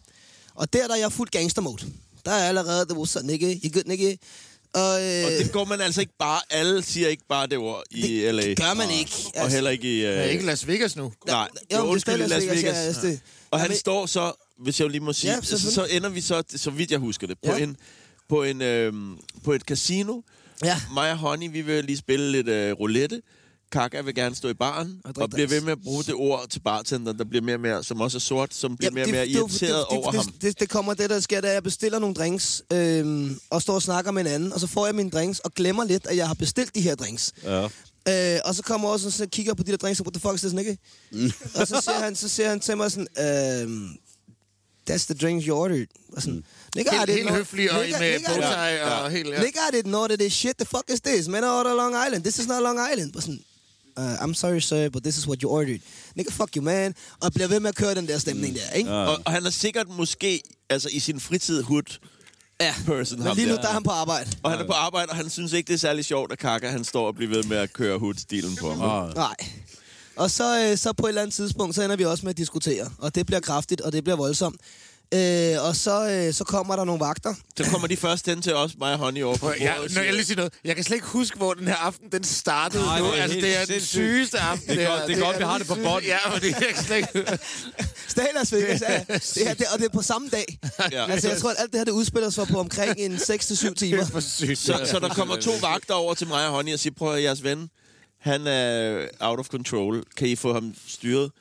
[0.55, 1.85] Og der, der er jeg fuldt gangster mode.
[2.25, 4.15] Der er allerede, det var sådan, nigga, you good, nigga.
[4.73, 6.41] Og, øh, Og det går man altså ikke bare...
[6.49, 8.41] Alle siger ikke bare det ord i det, LA.
[8.41, 9.11] det gør man ikke.
[9.25, 10.05] Altså, Og heller ikke i...
[10.05, 11.11] Øh, Er ikke Las Vegas nu?
[11.27, 12.63] Nej, Jo, jo, er undskyld, stadig i Las Vegas.
[12.63, 13.19] ja, altså, det-
[13.51, 14.31] Og han står så,
[14.63, 16.99] hvis jeg lige må sige, Ja, ja, så, så ender vi så, så vidt jeg
[16.99, 17.57] husker det, på, Ja.
[17.63, 17.77] en,
[18.29, 20.21] på, en, øhm, på et casino.
[20.63, 20.81] Ja.
[20.93, 23.21] Mig og Honey, vi vil lige spille lidt øh, roulette.
[23.71, 26.47] Kaka vil gerne stå i baren, Og og, bliver ved med at bruge det ord
[26.49, 29.09] til bartenderen, der bliver mere og mere, som også er sort, som bliver mere og
[29.11, 30.33] mere det- det- irriteret det, over det, ham.
[30.41, 33.81] Det, det, kommer det, der sker, da jeg bestiller nogle drinks, øhm, og står og
[33.81, 36.27] snakker med en anden, og så får jeg mine drinks, og glemmer lidt, at jeg
[36.27, 37.33] har bestilt de her drinks.
[37.43, 37.63] Ja.
[38.09, 40.13] Øh, og så kommer jeg også og så kigger på de der drinks, og what
[40.13, 40.75] the fuck is this, nigga?
[41.61, 43.07] og så siger, han, så siger han til mig sådan,
[43.63, 43.89] øhm,
[44.89, 45.87] that's the drinks you ordered.
[46.15, 46.43] Og sådan,
[46.75, 49.11] nigga, I Helt, didn't helt know- høflig og nigga, med nigga, I didn't- bowtie og
[49.11, 49.29] helt...
[49.29, 49.41] Ja.
[49.43, 50.55] Nigga, I didn't know that this shit.
[50.57, 51.27] The fuck is this?
[51.27, 52.23] Man, I ordered Long Island.
[52.23, 53.13] This is not Long Island.
[53.13, 53.39] But sådan,
[53.97, 55.79] uh, I'm sorry, sir, but this is what you ordered.
[56.15, 56.95] Nigga, fuck you, man.
[57.19, 58.91] Og bliver ved med at køre den der stemning der, ikke?
[58.91, 61.97] Og, og han er sikkert måske, altså i sin fritid, hood
[62.61, 62.75] Ja.
[62.85, 63.23] person.
[63.23, 63.61] Men lige nu, der.
[63.61, 64.29] der er han på arbejde.
[64.43, 66.67] Og han er på arbejde, og han synes ikke, det er særlig sjovt, at Kaka
[66.69, 69.09] han står og bliver ved med at køre hood-stilen på ham.
[69.15, 69.35] Nej.
[70.19, 72.37] Og så, øh, så på et eller andet tidspunkt, så ender vi også med at
[72.37, 72.89] diskutere.
[72.97, 74.61] Og det bliver kraftigt, og det bliver voldsomt.
[75.13, 77.33] Øh, og så, øh, så kommer der nogle vagter.
[77.57, 79.59] Så kommer de først hen til os, mig og Honey, over på bordet.
[79.61, 80.53] jeg, og når siger- jeg lige sige noget.
[80.65, 83.05] Jeg kan slet ikke huske, hvor den her aften den startede Nej, nu.
[83.05, 84.69] det er altså, det er den sygeste aften.
[84.69, 86.03] Det er godt- det er godt, vi har det på den bånd.
[86.13, 87.09] Ja, fordi jeg kan slet ikke...
[88.35, 89.03] Las Vegas, ja.
[89.09, 90.59] Det her, det, og det er på samme dag.
[90.91, 91.11] Ja.
[91.11, 93.97] Altså, jeg tror, at alt det her, det udspiller sig på omkring en 6-7 timer.
[93.97, 94.59] Det er for sygt.
[94.59, 97.23] Så, så der kommer to vagter over til mig og Honey og siger, prøv at
[97.23, 97.69] jeres ven,
[98.19, 100.03] han er out of control.
[100.17, 101.31] Kan I få ham styret?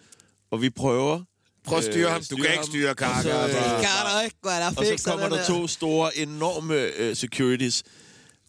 [0.51, 1.21] Og vi prøver.
[1.65, 2.23] Prøv at styre øh, ham.
[2.31, 3.23] Du kan ikke styre Og Kaka.
[3.23, 7.83] kan der ikke, hvad der Og fik så kommer der to store, enorme uh, securities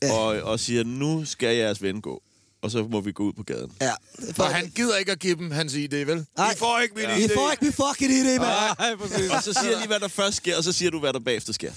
[0.03, 0.13] Ja.
[0.13, 2.23] og, og siger, nu skal jeres ven gå.
[2.62, 3.72] Og så må vi gå ud på gaden.
[3.82, 3.91] Ja.
[4.34, 6.26] For, Og han gider ikke at give dem hans ID, vel?
[6.38, 6.52] Nej.
[6.52, 7.30] I får ikke min I ID.
[7.36, 8.41] får ikke min fucking idé, mand.
[8.80, 9.30] Nej, præcis.
[9.32, 11.19] Og så siger jeg lige, hvad der først sker, og så siger du, hvad der
[11.19, 11.72] bagefter sker.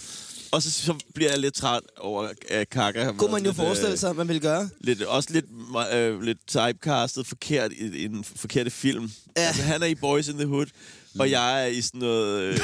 [0.53, 3.65] Og så, så bliver jeg lidt træt over, at Kaka Kunne man jo lidt, øh,
[3.67, 4.69] forestille sig, at man ville gøre.
[4.81, 5.45] lidt, også lidt,
[5.93, 9.11] øh, lidt typecastet forkert i, i en forkerte film.
[9.37, 9.43] Ja.
[9.43, 9.47] Ja.
[9.47, 10.67] Altså, han er i Boys in the Hood,
[11.19, 12.59] og jeg er i sådan noget øh,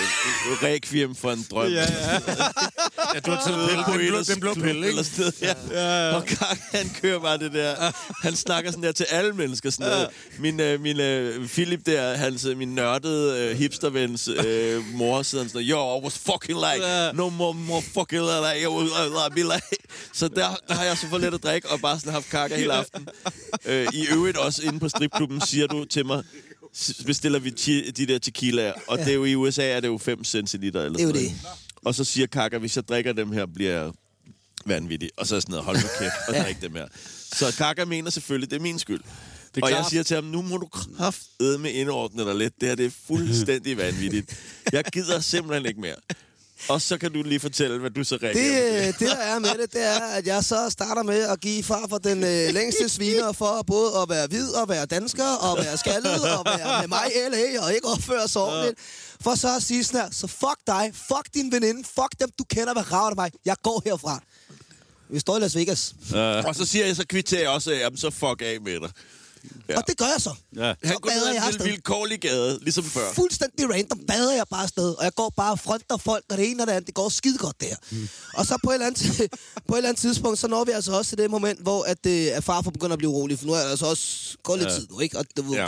[0.62, 1.72] requiem for en drøm.
[1.72, 2.18] Ja, ja.
[3.14, 3.84] Ja, du har taget pille.
[3.84, 5.04] på Den blå, den blå pille, Eller ikke?
[5.04, 5.54] sted, ja.
[5.70, 6.16] ja.
[6.16, 7.92] Og Kaka, han kører bare det der.
[8.22, 9.70] Han snakker sådan der til alle mennesker.
[9.70, 10.08] Sådan der.
[10.38, 15.44] Min, øh, min øh, Philip der, hans, øh, min nørdede øh, hipstervens øh, mor, sidder
[15.44, 18.90] han sådan der, Yo, I was fucking like, no more, more fucking like, I was,
[19.36, 19.82] like.
[20.12, 22.56] Så der, der har jeg så fået lidt at drikke, og bare sådan haft Kaka
[22.56, 23.08] hele aften.
[23.66, 26.24] Øh, I øvrigt også inde på stripklubben, siger du til mig,
[27.06, 29.98] bestiller vi ti- de der tequilaer, og det er jo i USA er det jo
[29.98, 31.42] 5 centiliter eller Det er jo sådan det.
[31.42, 31.58] noget.
[31.84, 33.92] Og så siger Kaka, hvis jeg drikker dem her, bliver jeg
[34.66, 35.10] vanvittig.
[35.16, 36.86] Og så er sådan noget, hold nu kæft og drik dem her.
[37.32, 39.00] Så Kaka mener selvfølgelig, det er min skyld.
[39.56, 42.60] er og jeg siger til ham, nu må du kraftedme indordne dig lidt.
[42.60, 44.36] Det her det er fuldstændig vanvittigt.
[44.72, 45.96] Jeg gider simpelthen ikke mere.
[46.68, 49.04] Og så kan du lige fortælle, hvad du så reagerer Det, på.
[49.04, 51.62] øh, det, der er med det, det er, at jeg så starter med at give
[51.62, 55.58] far for den øh, længste sviner for både at være hvid og være dansker og
[55.58, 58.78] være skaldet og være med mig LA og ikke opføre sig ordentligt.
[59.20, 62.44] For så at sige sådan her, så fuck dig, fuck din veninde, fuck dem, du
[62.44, 63.30] kender, hvad rager mig.
[63.44, 64.20] Jeg går herfra.
[65.10, 65.94] Vi står i Las Vegas.
[66.46, 68.90] Og så siger jeg, så kvitterer jeg også af, jamen så fuck af med dig.
[69.68, 69.76] Ja.
[69.76, 70.34] Og det gør jeg så.
[70.56, 70.74] Ja.
[70.84, 73.12] Han Så går ned bader ad jeg en vilkårlig gade, ligesom før.
[73.14, 76.50] Fuldstændig random bader jeg bare afsted, og jeg går bare og fronter folk, og det
[76.50, 77.74] ene og det andet, det går skide godt der.
[77.90, 78.08] Mm.
[78.34, 79.02] Og så på et, eller andet,
[79.68, 82.06] på et eller andet tidspunkt, så når vi altså også til det moment, hvor at,
[82.06, 84.70] øh, at farfar begynder at blive urolig, for nu er jeg altså også gået lidt
[84.70, 84.74] Ja.
[84.76, 85.18] tid nu, ikke?
[85.18, 85.66] Og det, var- Ja.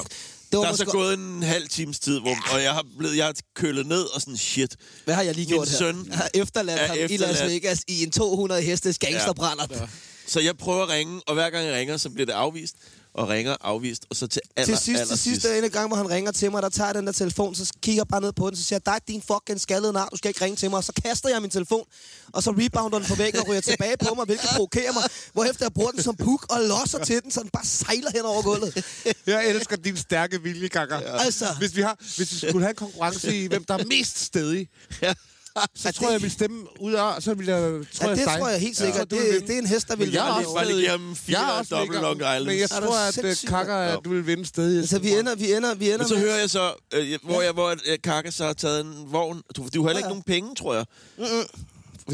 [0.52, 3.16] det var Der er så gået en halv times tid, hvor, og jeg har, blevet,
[3.16, 4.76] jeg har kølet ned og sådan, shit.
[5.04, 5.78] Hvad har jeg lige Min gjort her?
[5.78, 7.50] søn Jeg har efterladt er ham i Las efterladt.
[7.52, 9.66] Vegas i en 200 hestes gangsterbrænder.
[9.70, 9.88] Ja.
[10.26, 12.74] Så jeg prøver at ringe, og hver gang jeg ringer, så bliver det afvist.
[13.14, 15.96] Og ringer afvist, og så til aller, Til sidst, aller til sidst, ene gang, hvor
[15.96, 18.32] han ringer til mig, der tager jeg den der telefon, så kigger jeg bare ned
[18.32, 20.70] på den, så siger jeg, dig din fucking skaldede nar, du skal ikke ringe til
[20.70, 20.76] mig.
[20.76, 21.84] Og så kaster jeg min telefon,
[22.32, 25.02] og så rebounder den på væggen og ryger tilbage på mig, hvilket provokerer mig.
[25.32, 28.22] Hvorefter jeg bruger den som puk og losser til den, så den bare sejler hen
[28.22, 28.84] over gulvet.
[29.26, 30.94] Jeg elsker din stærke vilje, Kaka.
[30.94, 31.46] Altså.
[31.58, 34.68] Hvis vi, har, hvis vi skulle have en konkurrence i, hvem der er mest stedig,
[35.02, 35.14] Ja.
[35.82, 38.26] så tror jeg, jeg vil stemme ud af, så vil jeg, tror Ja, jeg, det
[38.26, 38.38] dig.
[38.38, 38.84] tror jeg helt Ja.
[38.84, 39.10] sikkert.
[39.10, 40.48] Vil Det, det er en hest, der vil jeg er vinde.
[40.60, 42.46] også give ham fire Jeg er også Long Islands.
[42.46, 43.96] Men jeg Er tror, at uh, sindssyg, Kaka, Ja.
[43.96, 44.88] du vil vinde stadig.
[44.88, 47.52] Så vi ender, vi ender, vi ender Men så hører jeg så, øh, hvor, jeg,
[47.52, 49.42] hvor øh, Kaka så har taget en vogn.
[49.56, 50.84] Du, du har heller ikke nogen penge, tror jeg.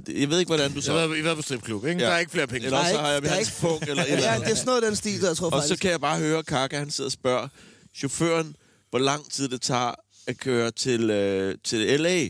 [0.08, 0.92] Jeg ved ikke, hvordan du så...
[0.92, 2.00] Jeg har været, været på stripklub, ikke?
[2.00, 2.06] Ja.
[2.06, 2.64] Der er ikke flere penge.
[2.66, 4.46] Eller er så har jeg er hans pung, eller et eller Ja, andet.
[4.46, 5.82] det er sådan noget den stil, der, jeg tror Og så faktisk.
[5.82, 7.48] kan jeg bare høre, at Kaka han sidder og spørger
[7.96, 8.56] chaufføren,
[8.90, 9.94] hvor lang tid det tager
[10.26, 12.28] at køre til, øh, til L.A.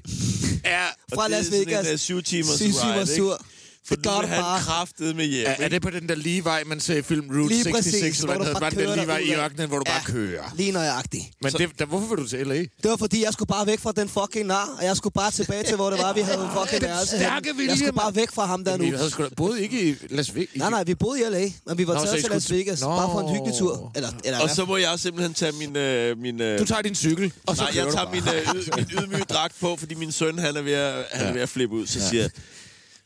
[0.65, 1.85] Ja, Fra Las Vegas.
[1.85, 3.56] Det er syv timers Syv ride, ikke?
[3.89, 4.61] For Det nu gør han bare.
[4.61, 5.47] kraftet med hjem.
[5.47, 7.85] Er, er det på den der lige vej, man ser i film Route Lige 66,
[8.03, 10.43] præcis, eller hvor hvad du den der lige vej i ørkenen, hvor du bare kører.
[10.57, 11.25] Lige nøjagtigt.
[11.43, 12.55] Men det, der, hvorfor vil du til L.A.?
[12.59, 15.31] Det var fordi, jeg skulle bare væk fra den fucking nar, og jeg skulle bare
[15.31, 17.17] tilbage til, hvor det var, vi havde en fucking værelse.
[17.57, 18.85] vilje, Jeg skulle bare væk fra ham der nu.
[18.85, 20.49] Vi havde sgu da boede ikke i Las Vegas.
[20.57, 22.51] Nej, nej, vi boede i L.A., men vi var Nå, så taget I til Las
[22.53, 22.87] Vegas, Nå.
[22.89, 23.93] bare på en hyggelig tur.
[23.95, 25.77] Eller, eller Og så må jeg simpelthen tage min...
[25.77, 28.87] Øh, min øh, Du tager din cykel, og så Nej, jeg tager min, øh, min
[29.03, 31.77] ydmyge dragt på, fordi min søn han er ved at, han er ved at flippe
[31.77, 31.87] ud.
[31.87, 32.31] Så siger jeg,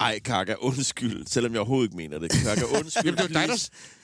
[0.00, 2.30] ej Kaka, undskyld, selvom jeg overhovedet ikke mener det.
[2.30, 3.58] Kaka, undskyld, Jamen, det er dig,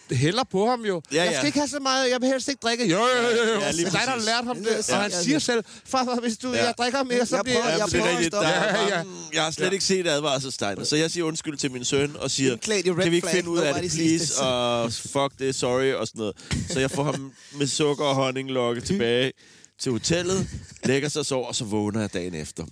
[0.08, 1.02] der hælder på ham jo.
[1.12, 1.36] Ja, Jeg ja.
[1.36, 2.88] skal ikke have så meget, jeg vil helst ikke drikke.
[2.90, 3.60] Jo, jo, jo, jo.
[3.60, 4.88] Ja, lige det er dig, der har lært ham det.
[4.88, 4.94] Ja.
[4.96, 5.22] Og han Ja.
[5.22, 6.64] siger selv, farfar, hvis du, Ja.
[6.64, 7.78] jeg drikker mere, så Jeg bliver prøver- jeg...
[7.78, 8.48] Jeg men det er prøver at stoppe.
[8.48, 9.02] Ja, ja.
[9.32, 10.84] jeg har slet ikke set advarselstegn.
[10.84, 13.58] Så jeg siger undskyld til min søn og siger, kan vi ikke flag, finde ud
[13.58, 14.42] af det, please?
[14.42, 16.36] Og fuck det, sorry, og sådan noget.
[16.70, 19.32] Så jeg får ham med sukker og honning lokket tilbage
[19.80, 20.48] til hotellet,
[20.84, 22.64] lægger sig og sover, og så vågner jeg dagen efter.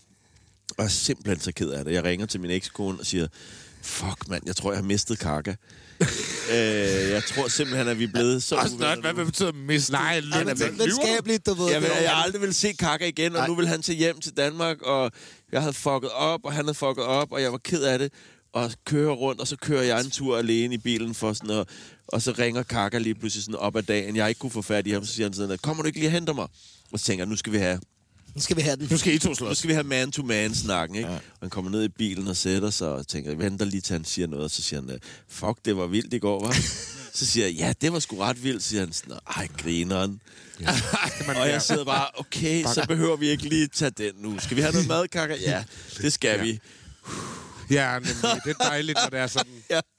[0.70, 1.92] Og jeg er simpelthen så ked af det.
[1.92, 3.28] Jeg ringer til min ekskone og siger,
[3.82, 5.50] fuck mand, jeg tror, jeg har mistet Kaka.
[6.50, 9.92] øh, jeg tror simpelthen, at vi er blevet så Også uvenner hvad, hvad betyder miste?
[9.92, 10.78] Nej, løn men er væk.
[10.78, 11.70] venskabeligt, du ved.
[11.70, 14.20] Jeg, vil, jeg har aldrig vil se Kaka igen, og nu vil han til hjem
[14.20, 15.10] til Danmark, og
[15.52, 18.12] jeg havde fucket op, og han havde fucket op, og jeg var ked af det,
[18.52, 21.68] og kører rundt, og så kører jeg en tur alene i bilen for sådan noget,
[22.08, 24.86] og så ringer Kaka lige pludselig sådan op ad dagen, jeg ikke kunne få fat
[24.86, 26.46] i ham, så siger han sådan, kommer du ikke lige og henter mig?
[26.92, 27.80] Og så tænker jeg, nu skal vi have
[28.34, 28.88] Nu skal vi have den.
[28.90, 29.58] Nu skal I to nu slås.
[29.58, 31.08] skal vi have man-to-man-snakken, ikke?
[31.08, 31.14] Ja.
[31.14, 33.92] Og han kommer ned i bilen og sætter sig og tænker, jeg venter lige til
[33.92, 36.52] han siger noget, og så siger han, fuck, det var vildt i går, var.
[37.18, 40.20] så siger jeg, ja, det var sgu ret vildt, siger han sådan, ej, grineren.
[41.40, 44.38] og jeg sidder bare, okay, så behøver vi ikke lige tage den nu.
[44.38, 45.36] Skal vi have noget mad, Kaka?
[45.46, 45.64] Ja,
[45.98, 46.60] det skal vi.
[47.70, 48.40] Ja, nemlig.
[48.44, 49.52] Det er dejligt, når det er sådan.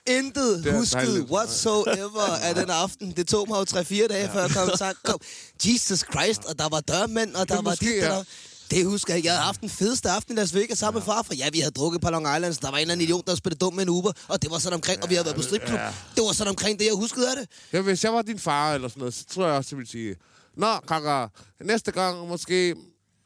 [0.07, 1.29] Intet Det husket dejligt.
[1.31, 3.11] whatsoever af den aften.
[3.11, 5.19] Det tog mig jo 3-4 dage, før jeg kom i tanke om
[5.65, 8.05] Jesus Christ, og der var dørmænd, og der Det var dit, ja.
[8.05, 8.23] der
[8.71, 9.23] Det husker jeg.
[9.23, 11.35] Jeg havde haft den fedeste aften i Las Vegas sammen med farfar.
[11.35, 12.53] Ja, vi havde drukket på Long Island.
[12.61, 14.11] Der var en eller anden idiot, der spillede dum med en Uber.
[14.27, 15.79] Og det var sådan omkring, og vi havde været på stripklub.
[16.15, 17.49] Det var sådan omkring det, jeg huskede af det.
[17.73, 19.91] Ja, hvis jeg var din far eller sådan noget, så tror jeg også, jeg ville
[19.91, 20.15] sige,
[20.57, 21.27] Nå, Kaka,
[21.63, 22.75] næste gang måske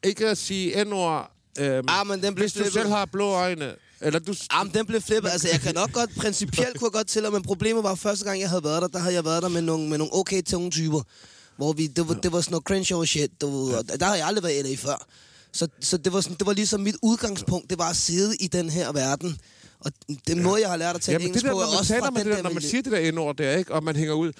[0.04, 3.74] ikke at sige n-ord, øhm, Ah, men den blev hvis du selv har blå øjne.
[4.00, 4.34] Eller du...
[4.52, 5.30] Jamen, den blev flippet.
[5.30, 8.40] Altså, jeg kan nok godt, principielt kunne jeg godt til, men problemet var, første gang,
[8.40, 10.70] jeg havde været der, der havde jeg været der med nogle, med nogle okay tunge
[10.70, 11.02] typer.
[11.56, 13.40] Hvor vi, det, var, det var sådan noget Crenshaw shit.
[13.40, 15.06] Du, ved, og der har jeg aldrig været i LA før.
[15.52, 18.46] Så, så det, var sådan, det var ligesom mit udgangspunkt, det var at sidde i
[18.46, 19.38] den her verden.
[19.80, 19.92] Og
[20.26, 22.16] den måde, jeg har lært at tale det engelsk der, på, er også fra den
[22.16, 23.74] det der, der når man siger det der endord der, ikke?
[23.74, 24.32] Og man hænger ud.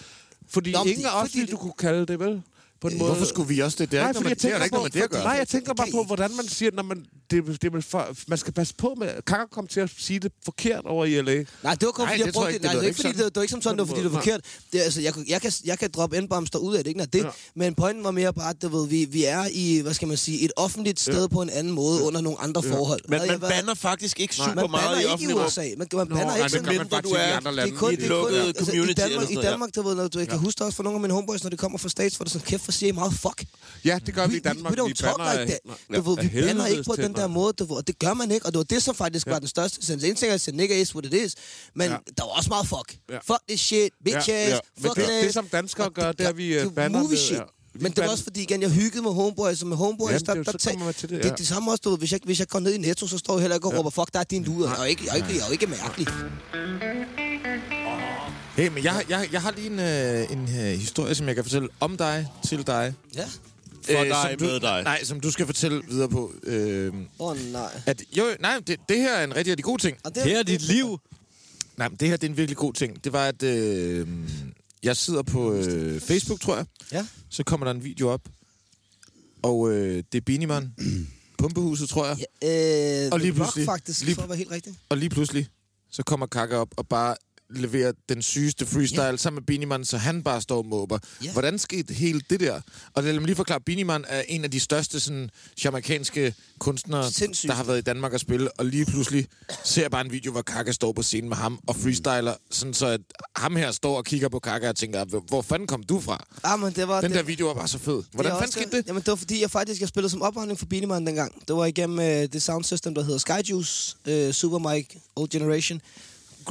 [0.49, 2.43] Fordi Nå, ingen af os, ville du kunne kalde det, vel?
[2.81, 3.11] På en måde.
[3.11, 3.91] Hvorfor skulle vi også det?
[3.91, 5.23] Det er Nej, ikke jeg med, det er tænker ikke noget med det gøre.
[5.25, 8.09] nej, jeg tænker bare kan på, hvordan man siger, når man, det, det vil for,
[8.29, 11.35] man skal passe på med, Kakker kom til at sige det forkert over i LA.
[11.63, 12.63] Nej, det var kun Nej, fordi, jeg brugte det.
[12.63, 14.03] Nej, det er lød ikke fordi, det, det var ikke som sådan, det var fordi,
[14.03, 14.41] det var forkert.
[14.73, 16.99] Det, altså, jeg, kan- jeg, kan, jeg kan droppe endbomster ud af det, ikke?
[16.99, 17.19] Nej, det.
[17.25, 17.29] Ja.
[17.55, 20.17] Men pointen var mere bare, at du ved, vi, vi er i, hvad skal man
[20.17, 23.01] sige, et offentligt sted på en anden måde under nogle andre forhold.
[23.09, 25.45] Men man banner faktisk ikke super man meget i ikke i offentlig rum.
[25.47, 25.61] USA.
[25.61, 26.65] Man, man banner ikke det sådan.
[26.65, 28.91] gør man faktisk du i er- er I det et er kun, lukket community
[29.31, 29.81] i Danmark, ja.
[29.83, 31.57] Du ved, når du, jeg kan huske også for nogle af mine homeboys, når de
[31.57, 33.45] kommer fra States, hvor det er sådan, kæft, for siger I meget fuck.
[33.85, 34.73] Ja, det gør vi i We, Danmark.
[34.79, 35.59] don't talk bander like af-
[35.91, 36.05] that.
[36.05, 38.31] Du ved, vi bander ikke på den der måde, du ved, og det gør man
[38.31, 40.05] ikke, og det var det, som faktisk var den største sens.
[40.05, 41.35] En ting er at nigga is what it is,
[41.75, 41.97] men Ja.
[42.19, 42.97] der var også meget fuck.
[43.11, 43.17] Ja.
[43.17, 44.59] Fuck this shit, bitch Ja, ass, ja.
[44.77, 45.25] Men fuck det- ass.
[45.25, 47.37] det, som danskere Og gør, det er, vi, øh, det er movie shit.
[47.37, 47.43] ja.
[47.75, 50.27] Vi Men det var også fordi, igen, jeg hyggede med homeboys, og med homeboys, Jamen,
[50.27, 51.31] der, det er der, så man til det, det, ja.
[51.31, 53.19] det, det samme også, du ved, hvis jeg, hvis jeg går ned i Netto, så
[53.19, 54.69] står jeg heller ikke og råber, fuck, der er din luder.
[54.69, 56.07] Jeg er jo ikke, er ikke, jeg er jo ikke mærkelig.
[58.61, 61.45] Hey, men jeg, jeg, jeg har lige en, øh, en øh, historie, som jeg kan
[61.45, 62.95] fortælle om dig, til dig.
[63.15, 63.25] Ja.
[63.83, 64.83] For dig, som du, med dig.
[64.83, 66.33] Nej, som du skal fortælle videre på.
[66.43, 67.81] Øh, Åh, oh, nej.
[67.87, 69.97] at, jo, nej, det, det her er en rigtig, rigtig god ting.
[70.05, 70.99] Og det, Her er dit liv.
[71.77, 73.05] Nej, men det her det er en virkelig god ting.
[73.05, 74.09] Det var, at øh,
[74.83, 76.67] jeg sidder på øh, Facebook, tror jeg.
[76.93, 77.07] Ja.
[77.31, 78.29] Så kommer der en video op.
[79.43, 80.73] Og øh, det er Biniman.
[81.39, 82.17] Pumpehuset, tror jeg.
[82.43, 84.77] Ja, øh, Og lige pludselig- faktisk, lige- for at være helt rigtigt.
[84.89, 85.49] Og lige pludselig,
[85.91, 87.17] så kommer Kaka op og bare
[87.51, 89.17] leverer den sygeste freestyle Ja.
[89.17, 90.99] sammen med Biniman, så han bare står og måber.
[91.25, 91.33] Ja.
[91.33, 92.61] Hvordan skete hele det der?
[92.95, 95.31] Og lad mig lige forklare, Biniman er en af de største sådan,
[95.65, 97.49] jamaikanske kunstnere, Sindssygt.
[97.49, 99.27] der har været i Danmark at spille, og lige pludselig
[99.65, 102.75] ser jeg bare en video, hvor Kaka står på scenen med ham og freestyler, sådan
[102.75, 103.01] så at
[103.37, 106.25] ham her står og kigger på Kaka og tænker, "Hvor- fanden kom du fra?
[106.45, 107.01] Ah, men det var...
[107.01, 108.03] Den det, der video var bare så fed.
[108.13, 108.87] Hvordan fanden skete det?
[108.87, 111.49] Jamen, det var fordi, jeg faktisk jeg spillede som opvarmning for Beanieman dengang.
[111.49, 115.81] Det var igennem øh, det sound system, der hedder Skyjuice, øh, Super Mike, Old Generation,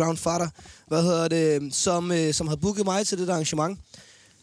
[0.03, 0.47] Groundfather,
[0.87, 3.79] hvad hedder det, som, øh, som havde booket mig til det der arrangement.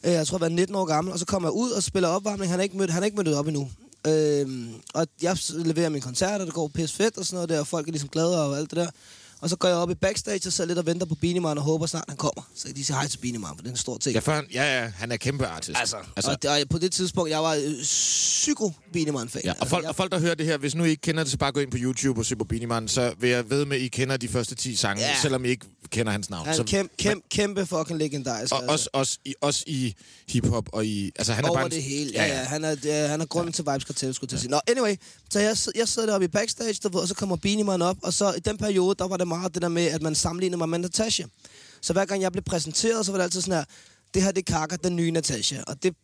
[0.04, 2.08] Øh, jeg tror, jeg var 19 år gammel, og så kom jeg ud og spiller
[2.08, 2.50] opvarmning.
[2.50, 3.70] Han er ikke mødt, han er ikke mødt op endnu.
[4.06, 4.46] Øh,
[4.94, 7.66] og jeg leverer leverer koncert, koncerter, det går pisse fedt og sådan noget der, og
[7.66, 8.90] folk er ligesom glade og alt det der.
[9.40, 11.64] Og så går jeg op i backstage og sidder lidt og venter på Beanieman og
[11.64, 12.42] håber snart, han kommer.
[12.56, 14.14] Så de siger hej til Beanieman, for det er en stor ting.
[14.14, 15.78] Ja, for han, ja, ja, han er kæmpe artist.
[15.78, 16.30] Altså, altså altså.
[16.30, 19.80] Og, det- og på det tidspunkt, jeg var øh, psyko Beanieman fan Ja, og folk,
[19.84, 21.52] altså, og folk, der hører det her, hvis nu I ikke kender det, så bare
[21.52, 23.88] gå ind på YouTube og se på Beanie så vil jeg ved med, at I
[23.88, 25.16] kender de første 10 sange, Ja.
[25.22, 26.44] selvom I ikke kender hans navn.
[26.46, 28.54] Han er så, en kæmpe, kæmpe, fucking legendarisk.
[28.54, 29.94] og også, også, i, også i
[30.28, 31.12] hiphop og i...
[31.16, 32.10] Altså, han er over bare en, det hele.
[32.14, 32.44] Ja, ja.
[32.44, 34.50] Han er, er- han er grunden til Vibes Cartel, skulle jeg til at sige.
[34.50, 34.96] Nå, anyway.
[35.30, 37.96] Så jeg, jeg sidder deroppe i backstage, der, og så kommer Beanie Man op.
[38.02, 40.58] Og så i den periode, der var det meget det der med, at man sammenlignede
[40.58, 41.24] mig med Natasha.
[41.80, 43.64] Så hver gang jeg blev præsenteret, så var det altid sådan her,
[44.14, 45.62] det her, det kakker den nye Natasha.
[45.66, 45.96] Og det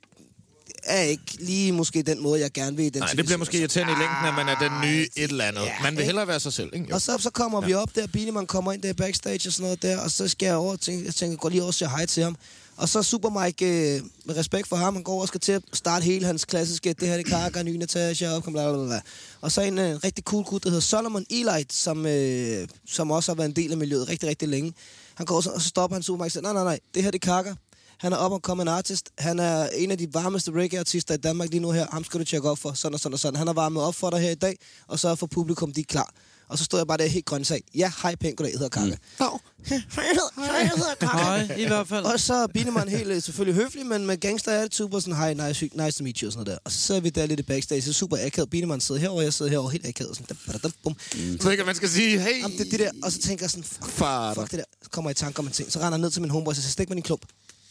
[0.85, 3.14] er ikke lige måske den måde, jeg gerne vil identificere.
[3.14, 5.61] Nej, det bliver måske irriterende i længden, at man er den nye et eller andet.
[5.61, 6.87] Ja, man vil hellere være sig selv, ikke?
[6.88, 6.94] Jo.
[6.94, 7.66] Og så, så kommer ja.
[7.66, 10.46] vi op der, Beanieman kommer ind der backstage og sådan noget der, og så skal
[10.46, 12.37] jeg over og tænke, jeg tænker, gå lige over og sige hej til ham.
[12.76, 15.62] Og så Super Mike, øh, med respekt for ham, han går og skal til at
[15.72, 19.00] starte hele hans klassiske, det her det kakker, ny Natasha, op, bla, bla, bla, bla.
[19.40, 23.32] Og så en øh, rigtig cool gut, der hedder Solomon Elite, som, øh, som også
[23.32, 24.72] har været en del af miljøet rigtig, rigtig længe.
[25.14, 27.02] Han går også, og så stopper han Super Mike og siger, nej, nej, nej, det
[27.02, 27.54] her det kakker.
[27.98, 29.11] Han er op og kommet en artist.
[29.18, 31.87] Han er en af de varmeste reggae-artister i Danmark lige nu her.
[31.90, 33.37] Ham skal du tjekke op for, sådan og sådan og sådan.
[33.37, 34.56] Han har varmet op for dig her i dag,
[34.87, 36.14] og så for publikum, de er klar.
[36.52, 37.62] Og så stod jeg bare der helt grøn sag.
[37.74, 38.86] Ja, hej pænt, goddag, jeg hedder Kaka.
[38.86, 39.26] Mm.
[39.68, 40.04] Hej,
[40.46, 41.16] jeg hedder Kaka.
[41.16, 42.04] Nej, i hvert fald.
[42.04, 45.34] Og så er Binemann helt øh, selvfølgelig høflig, men med gangster attitude og sådan, hej,
[45.48, 46.58] nice, nice to meet you og sådan noget der.
[46.64, 48.50] Og så sidder vi der lidt i backstage, så er super akavet.
[48.50, 50.10] Binemann sidder herovre, jeg sidder herovre, helt akavet.
[50.10, 50.96] og Sådan, da, da, da, bum.
[51.14, 53.50] Jeg ved ikke, man skal sige, hey, Jamen, det, det der, og så tænker jeg
[53.50, 54.34] sådan, fuck, Far.
[54.34, 54.64] fuck det der.
[54.82, 55.72] Så kommer jeg i tanke om en ting.
[55.72, 57.22] Så render jeg ned til min homeboy og siger, stik mig din klump.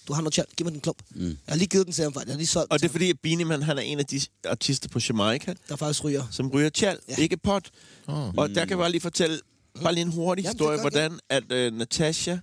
[0.08, 1.02] Du har noget tjal, giv mig din klump.
[1.16, 1.22] Mm.
[1.26, 2.28] Jeg har lige givet den til ham, faktisk.
[2.28, 4.00] Jeg har lige solgt Og det den er fordi, at Beanie Man, han er en
[4.00, 5.54] af de artister på Jamaica.
[5.70, 6.24] Der faktisk ryger.
[6.32, 7.16] som ryger tjal, Ja.
[7.18, 7.70] ikke pot.
[8.08, 8.30] Oh.
[8.38, 9.40] Og der kan jeg bare lige fortælle,
[9.84, 12.38] bare lige en hurtig Jamen, historie, hvordan at uh, Natasha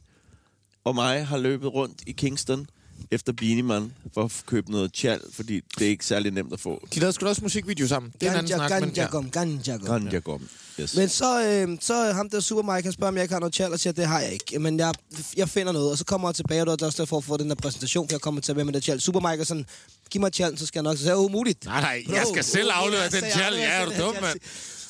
[0.85, 2.67] og mig har løbet rundt i Kingston
[3.11, 6.61] efter Beanie Man for at købe noget tjal, fordi det er ikke særlig nemt at
[6.61, 6.87] få.
[6.95, 8.13] de lavede sgu da også musikvideo sammen.
[8.21, 9.09] Det er en anden Ganja, snak, men ganja, ja.
[9.11, 9.87] gom, ganja, gom.
[10.03, 10.49] Ganja Gom.
[10.81, 10.97] Yes.
[10.97, 13.53] Men så, øh, så ham der Super Mike, han spørger, om jeg ikke har noget
[13.55, 14.59] tjal, og siger, det har jeg ikke.
[14.59, 14.95] Men jeg,
[15.37, 17.25] jeg finder noget, og så kommer jeg tilbage, og det er også derfor, for at
[17.25, 19.01] få den der præsentation, for jeg kommer til at være med det tjal.
[19.01, 19.67] Super Mike er sådan,
[20.11, 20.99] giv mig tjal, så skal jeg nok.
[20.99, 21.65] Så jeg, umuligt.
[21.65, 23.55] Nej, nej, jeg skal selv aflevere den tjal.
[23.55, 24.39] Ja, er du dum, mand?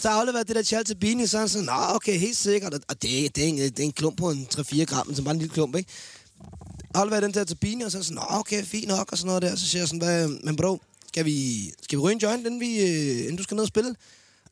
[0.00, 2.36] Så jeg afleverede det der tjal til Bini, så er han sådan, nå, okay, helt
[2.36, 2.74] sikkert.
[2.74, 5.22] Og- Og det, det, er en, det er en klump på en 3-4 gram, så
[5.22, 5.90] bare en lille klump, ikke?
[6.94, 9.26] Jeg afleverede den der til Bini, og så er sådan, okay, fint nok, og sådan
[9.26, 9.56] noget der.
[9.56, 12.60] Så siger jeg sådan, hvad, men bro, skal vi, skal vi ryge en joint, inden,
[12.60, 13.94] vi, øh, inden du skal ned og spille?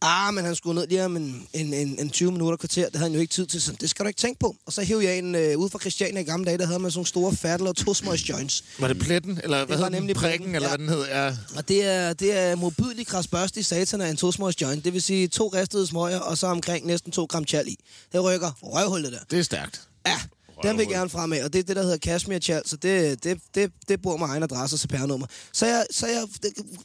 [0.01, 2.85] Ah, men han skulle ned lige om en, en, en, en 20 minutter kvarter.
[2.85, 4.57] Det havde han jo ikke tid til, så det skal du ikke tænke på.
[4.67, 6.91] Og så hævde jeg en øh, ud fra Christiania i gamle dage, der havde man
[6.91, 8.65] sådan nogle store fattel og tosmøjs joints.
[8.79, 9.41] Var det pletten?
[9.45, 9.93] Eller hvad var hed den?
[9.93, 10.77] nemlig Prikken, pletten, eller ja.
[10.77, 11.07] hvad den hed?
[11.07, 11.37] Ja.
[11.57, 14.85] Og det er, det er modbydelig krasbørst i satan af en tosmøjs joint.
[14.85, 17.79] Det vil sige to ristede smøger, og så omkring næsten to gram chal i.
[18.13, 19.19] Det rykker røvhullet der.
[19.31, 19.81] Det er stærkt.
[20.07, 20.21] Ja,
[20.63, 22.77] den vil jeg gerne frem med, og det er det, der hedder Kashmir Chal, så
[22.77, 25.27] det, det, det, det bor med egen adresse og CPR-nummer.
[25.53, 26.27] Så jeg, så jeg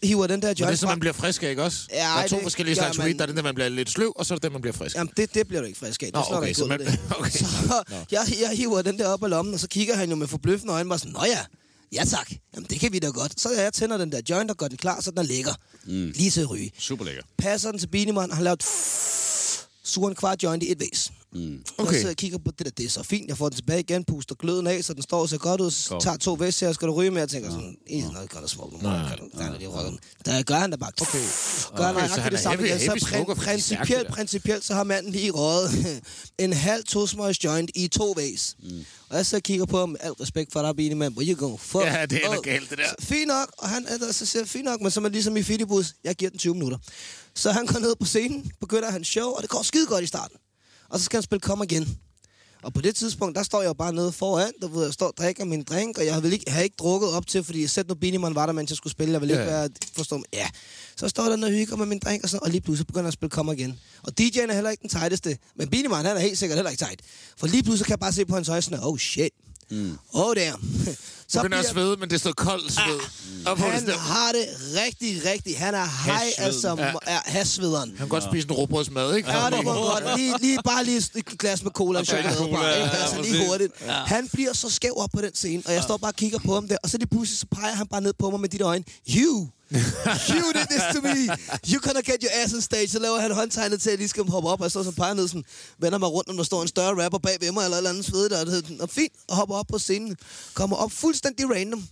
[0.04, 1.78] hiver den der Men det er joint så, man bliver frisk af, ikke også?
[1.92, 3.06] Ja, der er to det forskellige slags man.
[3.08, 3.18] weed.
[3.18, 4.74] Der er den, der man bliver lidt sløv, og så er det den, man bliver
[4.74, 4.96] frisk.
[4.96, 6.08] Jamen, det, det bliver du ikke frisk af.
[6.08, 7.00] Det Nå, okay, ikke så man- det.
[7.20, 7.30] okay.
[7.32, 10.28] Så jeg, jeg hiver den der op af lommen, og så kigger han jo med
[10.28, 11.40] forbløffende øjne, og sådan, Nå ja,
[11.92, 13.42] ja tak, Jamen, det kan vi da godt.
[13.42, 15.54] Så jeg tænder den der joint og gør den klar, så den ligger.
[15.86, 16.12] Mm.
[16.16, 16.72] Lige til at ryge.
[16.80, 17.24] Super lækker.
[17.38, 18.64] Passer den til Beanie han har lavet
[19.84, 21.12] suger en kvart joint i et væs.
[21.34, 21.64] Mm.
[21.78, 21.92] Okay.
[21.92, 23.28] Jeg sidder og kigger på det der, det er så fint.
[23.30, 25.72] Jeg får den tilbage igen, puster gløden af, så den står og ser godt ud.
[25.72, 27.22] Så tager to væs her, skal du ryge med?
[27.22, 28.78] Jeg tænker sådan, en noget godt at smoke.
[28.84, 28.98] Nej,
[29.34, 29.92] nej.
[30.26, 30.92] Der gør han da bare.
[31.02, 31.20] Okay.
[31.78, 32.80] Gør han Okay, så han det er samme igen.
[32.80, 36.02] Så prin- er principielt, principielt, så har manden lige røget
[36.40, 38.56] en halv tosmøjs joint i to væs.
[38.64, 38.86] Mm.
[39.10, 41.14] Og jeg så kigger på ham med al respekt for dig, Beanie Man.
[41.18, 41.58] Where you go?
[41.58, 41.84] Fuck.
[41.86, 42.38] Ja, det Oh.
[42.44, 42.84] galt, det der.
[43.00, 45.38] Så Fint nok, og han er der, så siger fint nok, men så er ligesom
[45.38, 46.78] i Fidibus, jeg giver den 20 minutter.
[47.36, 50.08] Så han går ned på scenen, begynder hans show, og det går skide godt i
[50.08, 50.38] starten.
[50.92, 51.98] Og så skal han spille Kom igen.
[52.64, 55.14] Og på det tidspunkt, der står jeg bare nede foran, du ved, jeg står og
[55.18, 57.88] drikker min drink, og jeg har, vel ikke, har ikke drukket op til, fordi sæt
[57.88, 59.50] nu Biniman var der, mens jeg skulle spille, jeg ville ikke Ja.
[59.60, 60.48] være, forstå mig, ja.
[60.98, 63.08] Så står der og hygger med min drink, og, sådan, og lige pludselig begynder jeg
[63.08, 63.80] at spille Kom igen.
[64.04, 66.86] Og DJ'en er heller ikke den tighteste, men Biniman, han er helt sikkert heller ikke
[66.86, 67.02] tight.
[67.38, 69.32] For lige pludselig kan jeg bare se på hans øjne sådan, oh shit,
[69.72, 69.98] mm.
[70.14, 70.62] oh damn.
[71.32, 73.00] Så begynder at svede, men det er så koldt sved.
[73.46, 73.98] Og på det han der.
[73.98, 74.46] har det
[74.86, 75.58] rigtig, rigtig.
[75.60, 76.86] Han er hej, altså Ja.
[77.14, 77.20] ja.
[77.26, 77.90] hasvederen.
[77.90, 79.32] Han kan godt spise en råbrødsmad, ikke?
[79.32, 80.04] Ja, det må godt.
[80.20, 82.50] Lige, lige, bare lige et glas med cola og chokolade.
[82.54, 83.74] Bare, ja, altså lige hurtigt.
[83.88, 86.54] Han bliver så skæv op på den scene, og jeg står bare og kigger på
[86.54, 88.58] ham der, og så lige pludselig så peger han bare ned på mig med de
[88.58, 88.84] der øjne.
[89.10, 89.48] You!
[89.72, 91.20] You did this to me!
[91.72, 92.88] You gonna get your ass on stage.
[92.88, 94.92] Så laver han håndtegnet til, at jeg lige skal hoppe op, og jeg står så
[94.92, 95.46] peger ned sådan,
[95.78, 97.90] vender mig rundt, om der står en større rapper bag ved mig, eller et eller
[97.90, 98.44] andet svede der.
[98.46, 100.18] det hedder, Og fint, og hopper op på scenen.
[100.54, 101.84] Kommer op fuldstændig random.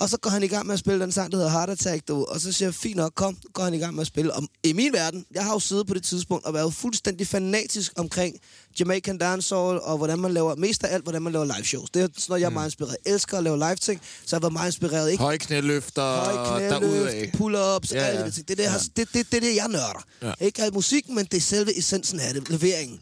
[0.00, 2.08] Og så går han i gang med at spille den sang, der hedder Heart Attack,
[2.08, 2.24] du.
[2.24, 4.34] Og så siger jeg, fint nok, kom, går han i gang med at spille.
[4.34, 7.92] Og i min verden, jeg har jo siddet på det tidspunkt og været fuldstændig fanatisk
[7.96, 8.36] omkring
[8.80, 11.90] Jamaican dancehall, og hvordan man laver, mest af alt, hvordan man laver live shows.
[11.90, 12.96] Det er sådan noget, jeg er meget inspireret.
[13.06, 15.10] Jeg elsker at lave live ting, så jeg har været meget inspireret.
[15.10, 18.06] Ikke Høje knæløfter knæløft, pull-ups, Ja, ja, ja.
[18.06, 18.48] alle de ting.
[18.48, 19.02] Det er det, ja.
[19.02, 20.04] det, det, det, det, jeg nørder.
[20.22, 20.32] Ja.
[20.46, 23.00] Ikke alt musikken, men det er selve essensen af det, leveringen.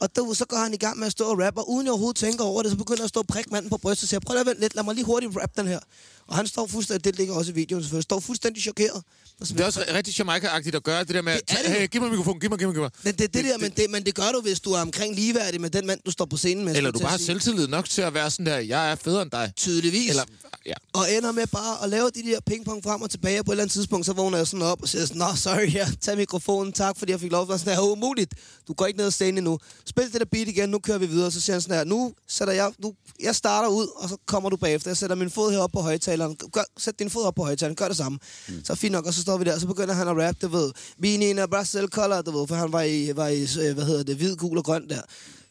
[0.00, 1.92] Og du, så går han i gang med at stå og rappe, og uden jeg
[1.92, 4.08] overhovedet tænker over det, så begynder jeg at stå og prikke manden på brystet og
[4.08, 5.80] siger, prøv lige at vente lidt, lad mig lige hurtigt rap den her.
[6.28, 9.02] Og han står fuldstændig, det ligger også i videoen selvfølgelig, står fuldstændig chokeret.
[9.40, 12.00] Og Det er også rigtig Jamaica-agtigt at gøre det der med, Det det hey, giv
[12.00, 12.90] mig mikrofonen, giv mig, giv mig, giv mig.
[13.04, 15.60] men det, det, der, men, det, men det gør du, hvis du er omkring ligeværdig
[15.60, 16.76] med den mand, du står på scenen med.
[16.76, 19.22] Eller du jeg bare har selvtillid nok til at være sådan der, jeg er federe
[19.22, 19.52] end dig.
[19.56, 20.10] Tydeligvis.
[20.10, 20.24] Eller,
[20.66, 20.74] ja.
[20.92, 23.54] Og ender med bare at lave de der pingpong frem og tilbage, og på et
[23.54, 26.16] eller andet tidspunkt, så vågner jeg sådan op og siger sådan, Nå, sorry, ja, tag
[26.16, 28.34] mikrofonen, tak, fordi jeg fik lov at være sådan her, umuligt,
[28.68, 29.58] du går ikke ned og scenen endnu.
[29.84, 32.14] Spil det der beat igen, nu kører vi videre, så siger han sådan her, nu
[32.28, 35.52] sætter jeg, nu, jeg starter ud, og så kommer du bagefter, jeg sætter min fod
[35.52, 38.18] heroppe på højtaleren, gør, sæt din fod op på højtaleren, gør det samme.
[38.48, 38.64] Mm.
[38.64, 40.48] Så fint nok, og så står vi der, og så begynder han at rappe, du
[40.48, 44.02] ved, a Brazil color, du ved, for han var i, var i øh, hvad hedder
[44.02, 45.00] det, hvid, gul og grøn der.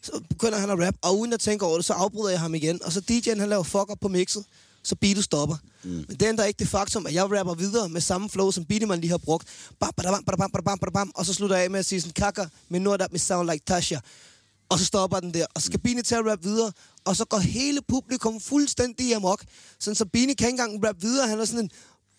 [0.01, 2.55] Så begynder han at rappe, og uden at tænke over det, så afbryder jeg ham
[2.55, 4.45] igen, og så DJ'en, han laver fuck op på mixet,
[4.85, 5.55] så beatet stopper.
[5.83, 5.89] Mm.
[5.89, 9.01] Men det ændrer ikke det faktum, at jeg rapper videre med samme flow, som Beatman
[9.01, 9.47] lige har brugt.
[9.79, 12.45] Bam, badabam, badabam, badabam, badabam, og så slutter jeg af med at sige sådan, kakker,
[12.69, 13.99] men nu er der med sound like Tasha.
[14.69, 16.71] Og så stopper den der, og så skal Bini til at rappe videre,
[17.05, 19.43] og så går hele publikum fuldstændig amok.
[19.79, 21.71] Sådan, så Bini kan ikke engang rappe videre, han er sådan en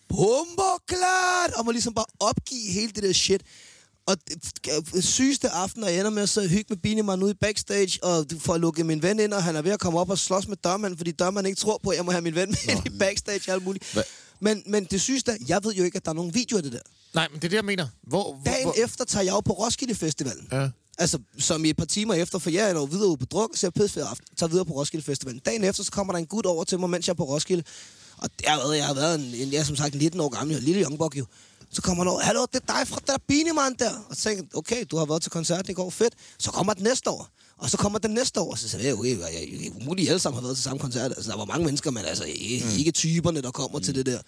[0.08, 3.42] bomberklart, og må ligesom bare opgive hele det der shit.
[4.06, 4.16] Og
[5.00, 8.04] sygeste aften, og jeg ender med at sidde og hygge med Binemann ude i backstage,
[8.04, 10.48] og får lukket min ven ind, og han er ved at komme op og slås
[10.48, 12.86] med dørmanden, fordi dørmanden ikke tror på, at jeg må have min ven med ind
[12.86, 13.92] i backstage og alt muligt.
[13.92, 14.02] Hva?
[14.40, 16.62] Men, men det sygeste er, jeg ved jo ikke, at der er nogen video af
[16.62, 16.78] det der.
[17.14, 17.88] Nej, men det er det, jeg mener.
[18.02, 20.48] Hvor, hvor, Dagen hvor, efter tager jeg jo på Roskilde Festivalen.
[20.52, 20.68] Ja.
[20.98, 23.50] Altså, som i et par timer efter, for jeg er jo videre ude på druk,
[23.54, 25.40] så jeg pisse aften, tager videre på Roskilde Festivalen.
[25.40, 27.62] Dagen efter, så kommer der en gut over til mig, mens jeg er på Roskilde.
[28.18, 30.62] Og været, jeg har været en, en, jeg er som sagt 19 år gammel, en
[30.62, 31.26] lille youngbok jo.
[31.76, 33.90] Så kommer han over, hallo, det er dig fra der Binemann der.
[34.08, 36.14] Og så tænker okay, du har været til koncerten i går, fedt.
[36.38, 37.28] Så kommer den næste år.
[37.58, 40.08] Og så kommer den næste år, og så siger jeg, okay, jeg, jeg, jeg, umuligt,
[40.08, 41.12] alle sammen har været til samme koncert.
[41.16, 42.78] Altså, der var mange mennesker, men altså ikke, mm.
[42.78, 43.84] ikke typerne, der kommer mm.
[43.84, 44.18] til det der.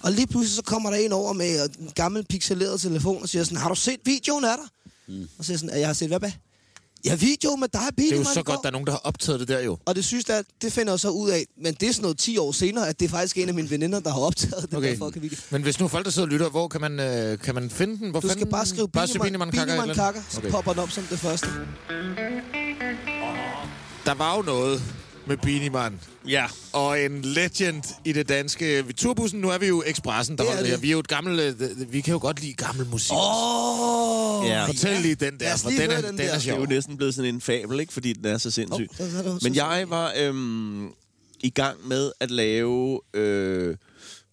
[0.00, 3.44] Og lige pludselig så kommer der en over med en gammel pixeleret telefon og siger
[3.44, 4.68] sådan, har du set videoen af dig?
[5.16, 5.28] Mm.
[5.38, 6.32] Og så siger sådan, jeg har set hvad, hvad?
[7.06, 8.92] Ja, video med dig, det er jo så i går." godt, der er nogen, der
[8.92, 9.78] har optaget det der jo.
[9.86, 12.18] Og det synes jeg, det finder jeg så ud af, men det er sådan noget
[12.18, 14.76] 10 år senere, at det er faktisk en af mine veninder, der har optaget den
[14.76, 14.90] Okay.
[14.98, 15.36] der fucking video.
[15.50, 17.98] Men hvis nu folk, der sidder og lytter, hvor kan man, øh, kan man finde
[17.98, 18.10] den?
[18.10, 18.50] Hvor Du skal fanden?
[18.50, 19.74] bare skrive bare Binemann, Kakker.
[19.74, 20.50] Binemann Kakker, så Okay.
[20.50, 21.46] popper den op som det første.
[24.06, 24.82] Der var jo noget
[25.26, 26.00] med Beanie Man.
[26.28, 26.46] Ja.
[26.72, 28.82] Og en legend i det danske...
[28.96, 30.80] Turbussen, nu er vi jo Expressen, der Det er holder det her.
[30.80, 31.40] Vi er jo et gammelt...
[31.62, 33.12] øh, Vi kan jo godt lide gammel musik.
[33.12, 34.40] Åh!
[34.40, 34.66] Oh, Ja.
[34.66, 36.24] Fortæl lige den der, for den er, den, den der.
[36.24, 36.60] er Det er sjov.
[36.60, 37.92] jo næsten blevet sådan en fabel, ikke?
[37.92, 38.88] Fordi den er så sindssyg.
[38.96, 40.86] så er det- Men jeg var øhm,
[41.40, 43.76] i gang med at lave øh,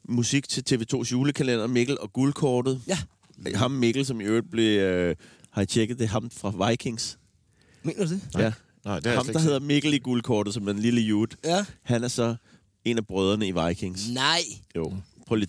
[0.10, 2.82] musik til TV2's julekalender, Mikkel og Guldkortet.
[2.88, 2.98] Ja.
[3.56, 4.80] Ham Mikkel, som i øvrigt blev...
[4.80, 5.16] Øh,
[5.52, 6.08] har I tjekket det?
[6.10, 7.18] Ham fra Vikings.
[7.84, 8.22] Mener du det?
[8.38, 8.52] Ja.
[8.86, 11.38] Nej, det er Ham, der hedder Mikkel i Guldkortet, som den lille jute.
[11.46, 11.66] Ja.
[11.84, 12.36] Han er så
[12.86, 14.10] en af brødrene i Vikings.
[14.10, 14.42] Nej.
[14.76, 14.94] Jo.
[15.28, 15.48] Prøv lige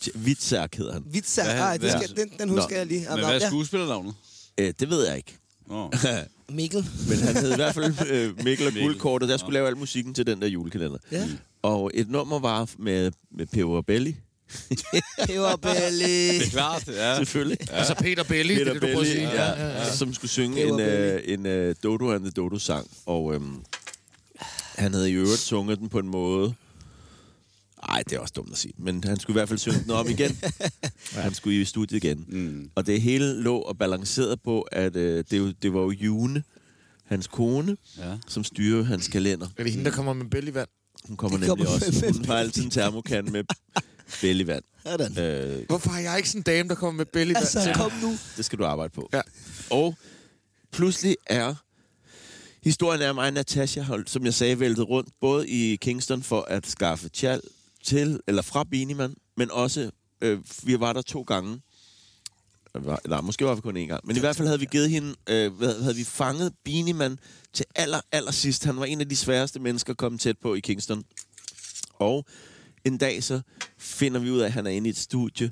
[0.76, 1.04] hedder han.
[1.10, 1.44] Vitser.
[1.44, 2.76] Hvad- Ej, det skal, den, den husker Nå.
[2.76, 3.06] jeg lige.
[3.10, 3.46] Men hvad er ja.
[3.48, 4.14] skuespillernavnet?
[4.58, 5.36] Øh, det ved jeg ikke.
[5.68, 5.90] Nå.
[6.48, 6.86] Mikkel.
[7.08, 8.82] Men han hed i hvert fald øh, Mikkel og Mikkel.
[8.82, 9.28] Guldkortet.
[9.28, 10.98] Der skulle lave al musikken til den der julekalender.
[11.12, 11.28] Ja.
[11.62, 14.16] Og et nummer var med, med Peber Belli.
[15.26, 16.38] Peberbelly.
[16.38, 17.16] Det er klart, ja.
[17.16, 17.58] Selvfølgelig.
[17.70, 17.74] Ja.
[17.76, 19.22] Altså Peter Belli, Peter det er det, du prøver at sige.
[19.28, 19.92] ja, ja, ja.
[19.92, 22.90] som skulle synge Peber en, uh, en uh, Dodo and the Dodo-sang.
[23.06, 23.56] Og øhm,
[24.76, 26.54] han havde i øvrigt sunget den på en måde...
[27.88, 28.72] Ej, det er også dumt at sige.
[28.78, 30.38] Men han skulle i hvert fald synge den op igen.
[31.12, 32.24] Han skulle i studiet igen.
[32.28, 32.70] Mm.
[32.74, 36.42] Og det hele lå og balancerede på, at øh, det, jo- det var jo June,
[37.06, 38.04] hans kone, Ja.
[38.28, 39.46] som styrer hans kalender.
[39.56, 40.68] Er det hende, der kommer med bellyvand?
[41.04, 42.00] Hun kommer Det nemlig kommer også.
[42.06, 43.44] med- Hun har altid en termokan med
[44.20, 44.64] bælgevand.
[44.86, 45.18] Sådan.
[45.18, 47.36] Øh, Hvorfor har jeg ikke sådan en dame, der kommer med bellyvand?
[47.54, 48.18] Altså, kom nu.
[48.36, 49.08] det skal du arbejde på.
[49.12, 49.20] Ja.
[49.70, 49.94] Og
[50.72, 51.54] pludselig er
[52.62, 56.66] historien er mig Natasha, har, som jeg sagde, væltet rundt, både i Kingston for at
[56.66, 57.40] skaffe tjal
[57.84, 59.90] til, eller fra Benieman, men også,
[60.20, 61.60] øh, vi var der to gange.
[63.08, 64.00] Nej, måske var vi kun én gang.
[64.06, 67.18] Men i hvert fald havde vi givet hende, øh, hvad- havde vi fanget Benieman
[67.52, 68.64] til aller, aller sidst.
[68.64, 71.04] Han var en af de sværeste mennesker at komme tæt på i Kingston.
[71.94, 72.24] Og
[72.84, 73.40] en dag så
[73.78, 75.50] finder vi ud af, at han er inde i et studie,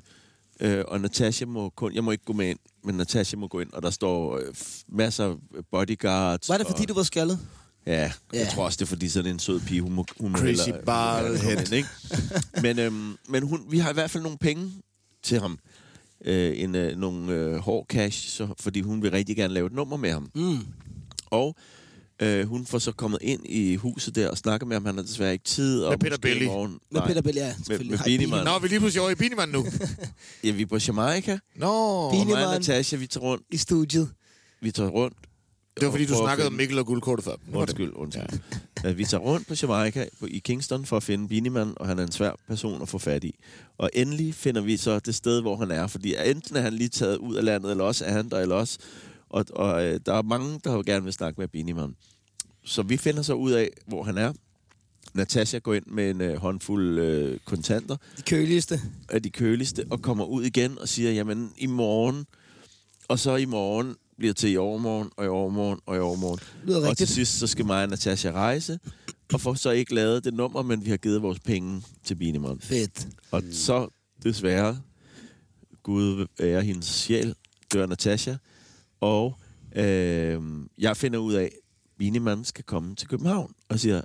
[0.59, 3.59] øh, og Natasha må kun, jeg må ikke gå med ind, men Natasha må gå
[3.59, 4.43] ind, og der står øh,
[4.87, 5.35] masser af
[5.71, 6.49] bodyguards.
[6.49, 7.39] Var det, fordi og, du var skaldet?
[7.85, 8.47] Ja, jeg Ja.
[8.53, 10.75] tror også, det er fordi sådan en sød pige, hun må, hun Crazy hellere- hun
[10.79, 11.65] må bald hellere komme head.
[11.65, 11.89] ind, ikke?
[12.63, 14.71] Men, øhm, men hun, vi har i hvert fald nogle penge
[15.23, 15.59] til ham.
[16.25, 19.73] Øh, en, øh, nogle øh, hård cash, så, fordi hun vil rigtig gerne lave et
[19.73, 20.29] nummer med ham.
[20.35, 20.57] Mm.
[21.25, 21.55] Og
[22.23, 24.85] øh, hun får så kommet ind i huset der og snakker med ham.
[24.85, 25.83] Han har desværre ikke tid.
[25.83, 26.45] Og Med Peter Belli.
[26.45, 27.53] Morgen, Med nej, Peter Belli, ja.
[27.67, 28.27] med, med.
[28.27, 28.45] Man.
[28.45, 29.65] Nå, vi er lige pludselig over i Beanie Man nu.
[30.43, 31.39] Ja, vi er på Jamaica.
[31.55, 32.53] Nå, Og Beanie mig og.
[32.53, 33.43] Natasha, vi tager rundt.
[33.51, 34.09] I studiet.
[34.61, 35.17] Vi tager rundt.
[35.79, 37.35] det var fordi, du snakkede om Mikkel og guldkortet før.
[37.53, 38.39] Undskyld, undskyld.
[38.83, 38.91] Ja.
[38.91, 42.03] Vi tager rundt på Jamaica på, i Kingston for at finde Beanie og han er
[42.03, 43.35] en svær person at få fat i.
[43.77, 46.89] Og endelig finder vi så det sted, hvor han er, fordi enten er han lige
[46.89, 48.79] taget ud af landet, eller også er han der, eller også...
[49.29, 51.73] Og, og øh, der er mange, der gerne vil snakke med Beanie
[52.65, 54.33] Så vi finder så ud af, hvor han er.
[55.13, 58.81] Natasha går ind med en øh, håndfuld øh, kontanter De køligste.
[59.09, 62.25] af de køligste, og kommer ud igen og siger, jamen i morgen,
[63.07, 66.39] og så i morgen bliver til i overmorgen, og i overmorgen, og i overmorgen.
[66.63, 67.09] Lyder Og til rigtigt.
[67.09, 68.79] sidst, så skal mig og Natasha rejse,
[69.33, 72.59] og får så ikke lavet det nummer, men vi har givet vores penge til Binemon.
[72.61, 73.07] Fedt.
[73.31, 73.87] Og så,
[74.23, 74.81] desværre,
[75.83, 77.35] Gud ære hendes sjæl,
[77.73, 78.35] dør Natasha,
[79.01, 79.35] og
[79.75, 80.41] øh,
[80.77, 81.51] jeg finder ud af,
[82.03, 84.01] at Binemann skal komme til København, og siger,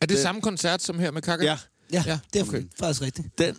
[0.00, 1.44] Er det samme koncert som her med Kaka?
[1.44, 1.58] ja,
[1.92, 2.64] Ja, Ja, det er okay.
[2.78, 3.38] faktisk rigtigt.
[3.38, 3.56] den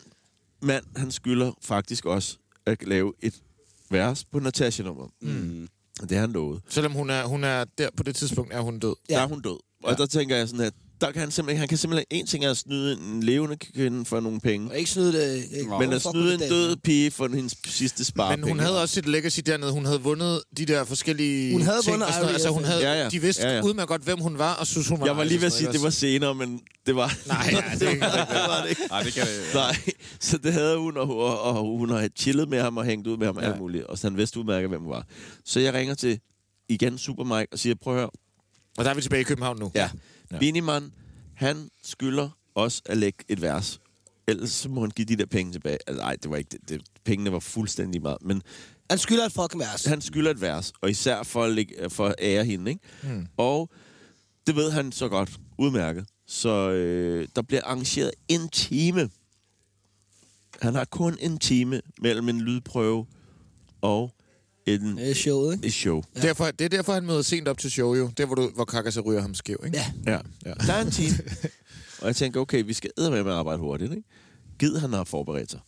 [0.61, 3.41] mand, han skylder faktisk også at lave et
[3.89, 5.07] vers på Natasha-nummer.
[5.21, 5.67] Mm.
[6.01, 6.61] Det har han lovet.
[6.69, 8.95] Selvom hun er, hun er der på det tidspunkt, er hun død.
[9.09, 9.13] Ja.
[9.13, 9.19] Ja.
[9.19, 9.59] Der er hun død.
[9.83, 9.95] Og ja.
[9.95, 12.51] der tænker jeg sådan, at der kan han simpelthen, han kan simpelthen, en ting er
[12.51, 15.43] at snyde en levende kvinde for nogle penge, Og ikke snyde det.
[15.59, 18.45] Ikke, men at snyde en død pige for hendes sidste sparepenge.
[18.45, 19.71] Men hun havde også sit legacy dernede.
[19.71, 21.91] Hun havde vundet de der forskellige Hun havde ting.
[21.93, 23.09] vundet og altså, hun havde, Ja, ja.
[23.09, 23.61] De vidste Ja, ja.
[23.63, 25.67] udmærket godt, hvem hun var, og synes, hun var Jeg var lige ved at sige,
[25.67, 27.17] at det var senere, men det var...
[27.27, 27.99] Nej, ja, det det
[28.47, 28.81] var det ikke.
[28.89, 29.53] Nej, det kan det...
[29.53, 29.75] Nej,
[30.19, 33.17] så det havde hun, og, og, og hun har chillet med ham og hængt ud
[33.17, 33.45] med ham ja.
[33.51, 33.83] alt muligt.
[33.83, 35.05] Og så han vidste udmærket, hvem hun var.
[35.45, 36.19] Så jeg ringer til
[36.69, 38.09] igen Super Mike og siger, prøv at høre,
[38.77, 39.71] Og der er vi tilbage i København nu.
[39.75, 39.89] Ja.
[40.31, 40.79] Ja.
[41.33, 43.79] han skylder os at lægge et vers.
[44.27, 45.77] Ellers må han give de der penge tilbage.
[45.87, 46.69] Altså, nej, det var ikke det.
[46.69, 46.81] det.
[47.03, 48.17] Pengene var fuldstændig meget.
[48.21, 48.41] Men
[48.89, 49.85] Han skylder et fucking vers.
[49.85, 52.71] han skylder et vers, og især for at, lægge, for at ære hende.
[52.71, 52.81] Ikke?
[53.03, 53.27] Mm.
[53.37, 53.69] Og
[54.47, 55.39] det ved han så godt.
[55.57, 56.05] Udmærket.
[56.27, 59.09] Så øh, der bliver arrangeret en time.
[60.61, 63.05] Han har kun en time mellem en lydprøve
[63.81, 64.13] og
[64.65, 65.67] en, Det er showet, ikke?
[65.67, 66.03] et show.
[66.15, 66.21] Ja.
[66.21, 68.11] Derfor, det er derfor, han møder sent op til show, jo.
[68.17, 69.77] Der, hvor, du, hvor Kaka så ryger ham skæv, ikke?
[69.77, 69.91] Ja.
[70.11, 70.19] Ja.
[70.45, 70.53] Ja.
[70.53, 71.17] Der er en time.
[72.01, 74.03] og jeg tænker, okay, vi skal med med at arbejde hurtigt, ikke?
[74.59, 75.59] Gid han har forberedt sig.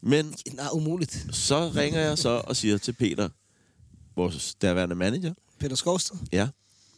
[0.00, 1.26] Men Nej, umuligt.
[1.30, 3.28] så ringer jeg så og siger til Peter,
[4.16, 6.16] vores derværende manager, Peter Skovsted.
[6.32, 6.48] ja,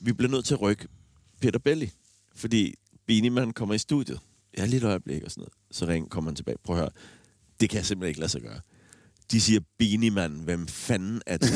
[0.00, 0.88] vi bliver nødt til at rykke
[1.40, 1.90] Peter Belli,
[2.34, 2.74] fordi
[3.06, 4.18] Benieman kommer i studiet.
[4.58, 5.52] Ja, lige et øjeblik og sådan noget.
[5.70, 6.56] Så ring, kommer han tilbage.
[6.64, 6.90] Prøv at høre,
[7.60, 8.60] det kan jeg simpelthen ikke lade sig gøre.
[9.30, 11.52] De siger, Beanie Man, hvem fanden er det?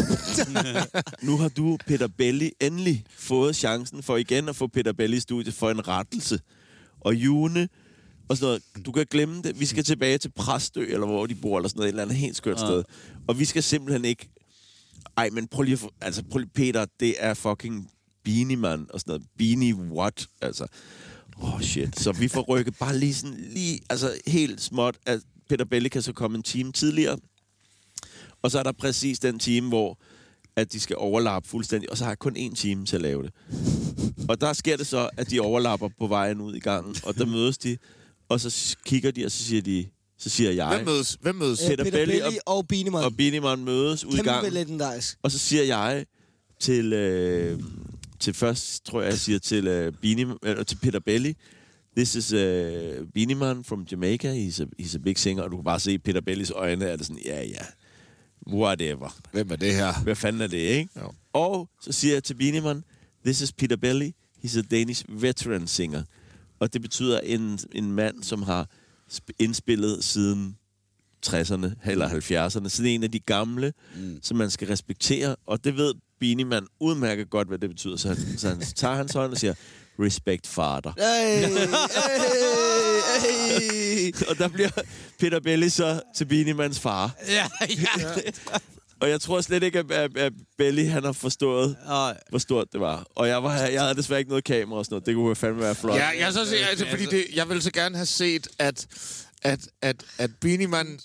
[1.26, 5.20] nu har du, Peter Belli, endelig fået chancen for igen at få Peter Belli i
[5.20, 6.40] studiet for en rettelse.
[7.00, 7.68] Og June
[8.28, 8.86] og sådan noget.
[8.86, 9.60] Du kan glemme det.
[9.60, 12.16] Vi skal tilbage til Præstø, eller hvor de bor, eller sådan noget, et eller andet
[12.16, 12.84] helt skørt sted.
[13.28, 14.28] Og vi skal simpelthen ikke...
[15.16, 15.90] Ej, men prøv lige at få...
[16.00, 17.90] Altså, prøv lige, Peter, det er fucking
[18.24, 19.26] Beanie Man, og sådan noget.
[19.38, 20.26] Beanie what?
[20.42, 20.66] Altså,
[21.42, 22.00] åh oh shit.
[22.00, 26.02] Så vi får rykket bare lige sådan, lige, altså helt småt, at Peter Belli kan
[26.02, 27.18] så komme en time tidligere.
[28.42, 29.98] Og så er der præcis den time, hvor
[30.56, 33.22] at de skal overlappe fuldstændig, og så har jeg kun én time til at lave
[33.22, 33.32] det.
[34.28, 37.26] Og der sker det så, at de overlapper på vejen ud i gangen, og der
[37.26, 37.78] mødes de,
[38.28, 39.86] og så kigger de, og så siger de,
[40.18, 41.18] så siger jeg, Hvem mødes?
[41.20, 41.62] Hvem mødes?
[41.62, 43.04] Øh, Peter Peter Belli og Beanie Man.
[43.04, 45.18] og Beanie mødes ud i gangen, legendarisk.
[45.22, 46.06] og så siger jeg
[46.60, 47.60] til, øh,
[48.20, 51.34] til først, tror jeg, jeg siger til, øh, Beanie, eller til Peter Belli,
[51.96, 54.28] This is uh, Beanie Man from Jamaica.
[54.28, 55.42] He's a, he's a big singer.
[55.42, 57.64] Og du kan bare se i Peter Bellis øjne, er det sådan, ja, ja,
[58.48, 59.16] whatever.
[59.32, 60.02] Hvem er det her?
[60.02, 60.90] Hvad fanden er det, ikke?
[61.00, 61.12] Jo.
[61.32, 62.82] Og så siger jeg til Beanie
[63.24, 64.14] This is Peter Belli.
[64.44, 66.02] He's a Danish veteran singer.
[66.60, 68.68] Og det betyder en, en mand, som har
[69.12, 70.56] sp- indspillet siden
[71.26, 72.68] 60'erne eller 70'erne.
[72.68, 74.18] Sådan en af de gamle, mm.
[74.22, 75.36] som man skal respektere.
[75.46, 77.96] Og det ved Beanie Man udmærket godt, hvad det betyder.
[77.96, 79.54] Så han, så han tager hans hånd og siger,
[79.98, 80.92] respect father.
[80.98, 81.48] Hey,
[83.22, 83.87] hey, hey.
[84.28, 84.68] Og der bliver
[85.20, 87.14] Peter Belli så til Beanie Mans far.
[87.28, 88.20] Ja, ja.
[89.00, 92.16] Og jeg tror slet ikke, at, at, at Belli han har forstået, Nej.
[92.28, 93.06] hvor stort det var.
[93.14, 95.06] Og jeg, var, jeg havde desværre ikke noget kamera og sådan noget.
[95.06, 95.96] Det kunne fandme være flot.
[95.96, 96.40] Ja, jeg, så,
[96.70, 98.86] altså, fordi det, jeg vil så gerne have set, at,
[99.42, 101.00] at, at, at Beanie Man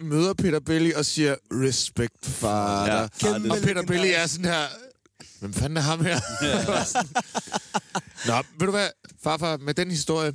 [0.00, 2.86] møder Peter Belli og siger, respect, far.
[2.86, 2.94] Ja.
[2.94, 3.34] Ja.
[3.50, 3.82] Og Peter.
[3.82, 4.62] Belli er sådan her,
[5.40, 6.20] hvem fanden er ham her?
[8.26, 8.88] Nå, ved du hvad,
[9.22, 10.32] farfar, med den historie,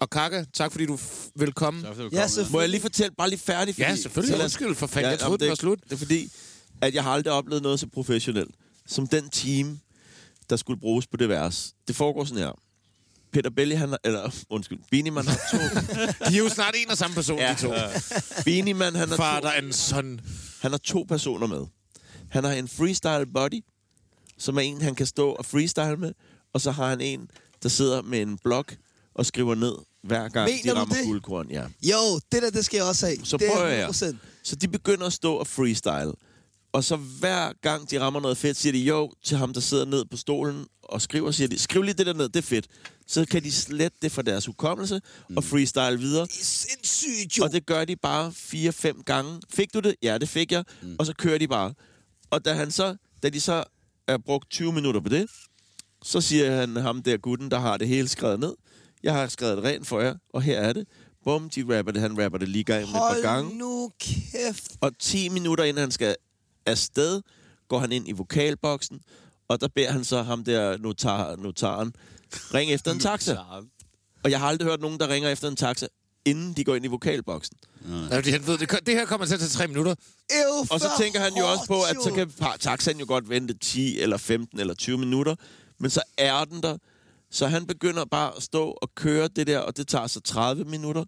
[0.00, 1.82] og Kaka, tak fordi du f- vil komme.
[1.82, 2.52] Tak, fordi du Ja, selvfølgelig.
[2.52, 3.78] Må jeg lige fortælle, bare lige færdig?
[3.78, 4.36] Ja, selvfølgelig.
[4.36, 5.78] Så Undskyld for fanden, jeg om troede, den var slut.
[5.84, 6.32] Det er fordi,
[6.80, 8.54] at jeg har aldrig oplevet noget så professionelt,
[8.86, 9.78] som den team,
[10.50, 11.74] der skulle bruges på det vers.
[11.88, 12.52] Det foregår sådan her.
[13.32, 15.58] Peter Belli, han har, eller undskyld, Beanie Man har to.
[16.30, 17.56] De er jo snart en og samme person, Ja.
[17.60, 17.72] de to.
[18.44, 20.20] Beanie Man, han har, Far, to, der er en sådan...
[20.60, 21.66] han har to personer med.
[22.30, 23.60] Han har en freestyle buddy,
[24.38, 26.12] som er en, han kan stå og freestyle med,
[26.52, 27.30] og så har han en,
[27.62, 28.76] der sidder med en blok
[29.14, 31.04] og skriver ned hver gang, Mener de rammer det?
[31.04, 31.50] guldkorn.
[31.50, 31.64] Ja.
[31.82, 33.18] Jo, det der, det skal jeg også have.
[33.24, 33.88] Så det er prøver jeg.
[33.88, 34.16] 100%.
[34.42, 36.12] Så de begynder at stå og freestyle.
[36.72, 39.84] Og så hver gang de rammer noget fedt, siger de jo til ham, der sidder
[39.84, 42.66] ned på stolen og skriver, siger de, skriv lige det der ned, det er fedt.
[43.06, 45.36] Så kan de slette det fra deres hukommelse mm.
[45.36, 46.22] og freestyle videre.
[46.26, 47.44] Det er sindssygt, jo.
[47.44, 49.40] Og det gør de bare fire-fem gange.
[49.50, 49.94] Fik du det?
[50.02, 50.64] Ja, det fik jeg.
[50.82, 50.96] Mm.
[50.98, 51.74] Og så kører de bare.
[52.30, 53.64] Og da, han så, da de så
[54.08, 55.26] er brugt 20 minutter på det,
[56.02, 58.54] så siger han ham der gutten, der har det hele skrevet ned.
[59.02, 60.86] Jeg har skrevet det rent for jer, og her er det.
[61.24, 62.00] Bum, de rapper det.
[62.02, 63.58] Han rapper det lige gang med et par gange.
[63.58, 64.72] Nu kæft.
[64.80, 66.16] Og 10 minutter inden han skal
[66.66, 67.22] afsted,
[67.68, 69.00] går han ind i vokalboksen,
[69.48, 71.92] og der beder han så ham der notar, notaren,
[72.54, 73.36] ring efter en taxa.
[74.24, 75.86] Og jeg har aldrig hørt nogen, der ringer efter en taxa,
[76.24, 77.56] inden de går ind i vokalboksen.
[78.10, 79.94] Ja, fordi han ved, det, det her kommer til at tage tre minutter.
[80.30, 83.54] Ew, Og så tænker han jo også på, at så kan taxaen jo godt vente
[83.54, 85.34] 10 eller 15 eller 20 minutter,
[85.78, 86.76] men så er den der.
[87.30, 90.64] Så han begynder bare at stå og køre det der, og det tager så 30
[90.64, 91.04] minutter.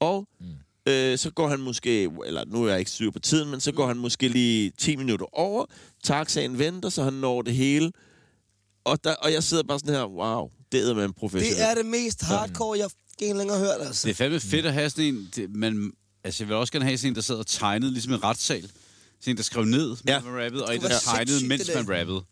[0.00, 0.92] Og mm.
[0.92, 3.72] øh, så går han måske, eller nu er jeg ikke styr på tiden, men så
[3.72, 5.64] går han måske lige 10 minutter over.
[6.04, 7.92] Taxaen venter, så han når det hele.
[8.84, 11.56] Og, der, og jeg sidder bare sådan her, wow, det er man professionelt.
[11.58, 12.90] Det er det mest hardcore, jeg
[13.20, 14.06] ikke længere hørt, altså.
[14.08, 15.28] Det er fandme fedt at have sådan en...
[15.36, 15.92] Det, man,
[16.24, 18.62] altså, jeg vil også gerne have sådan en, der sad og tegnede, ligesom en retssal.
[19.20, 20.20] Sådan en, der skrev ned, mens Ja.
[20.20, 22.22] man rappede, og en, Det der tegnede, mens man rappede.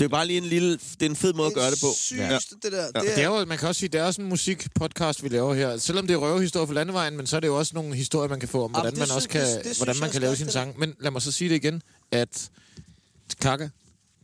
[0.00, 1.86] Det er bare lige en lille, det er en fed måde at gøre det på.
[1.96, 2.78] Sygeste, det der.
[2.82, 2.84] Ja.
[2.86, 5.28] Det Det er, er jo, man kan også sige, det er også en musikpodcast, vi
[5.28, 5.76] laver her.
[5.76, 8.40] Selvom det er røvehistorie for landevejen, men så er det jo også nogle historier, man
[8.40, 10.36] kan få om, Jamen, hvordan det man også kan, det- det hvordan man kan lave
[10.36, 10.78] sin det sang.
[10.78, 11.82] Men lad mig så sige det igen,
[12.12, 12.50] at
[13.40, 13.68] Kaka,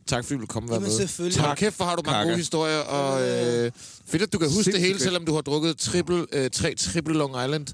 [0.07, 0.97] tak fordi du vil komme og være Jamen, med.
[1.07, 1.43] selvfølgelig.
[1.43, 1.57] Tak.
[1.57, 2.27] Kæft, hvor har du mange Kaka.
[2.29, 3.71] gode historier, og øh,
[4.07, 5.03] fedt, at du kan huske det Sindssygt hele, fedt.
[5.03, 7.67] selvom du har drukket triple, øh, tre triple Long Island.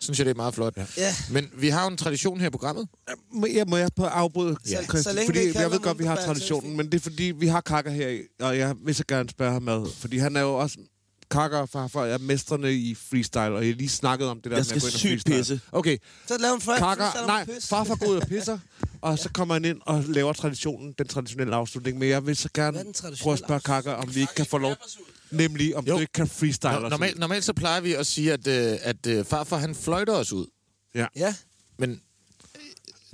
[0.00, 0.76] Synes jeg, det er meget flot.
[0.76, 0.86] Ja.
[0.96, 1.14] ja.
[1.30, 2.88] Men vi har jo en tradition her i programmet.
[3.32, 4.82] Må jeg, må jeg på afbryde, Ja.
[4.82, 5.02] Christian?
[5.02, 7.22] Så længe fordi det ikke jeg ved godt, vi har traditionen, men det er fordi,
[7.24, 10.40] vi har Kakker her, og jeg vil så gerne spørge ham ad, fordi han er
[10.40, 10.78] jo også...
[11.30, 14.58] Kakker og farfar er mestrene i freestyle, og jeg lige snakket om det der Jeg
[14.58, 15.36] med skal at gå ind og freestyle.
[15.38, 15.60] pisse.
[15.72, 15.96] Okay,
[16.28, 16.78] Så lav en fri.
[16.78, 18.58] Kakker, nej, farfar går ud og pisser,
[19.00, 21.98] og så kommer han ind og laver traditionen, den traditionelle afslutning.
[21.98, 22.84] Men jeg vil så er gerne
[23.22, 24.74] prøve at spørge Kakker, om vi ikke kan få lov...
[25.30, 25.94] Nemlig, om Jo.
[25.94, 27.20] du ikke kan freestyle Nå, os normalt, ud.
[27.20, 30.46] normalt så plejer vi at sige, at, øh, at øh, farfar han fløjter os ud.
[30.94, 31.34] Ja.
[31.78, 31.96] Men øh,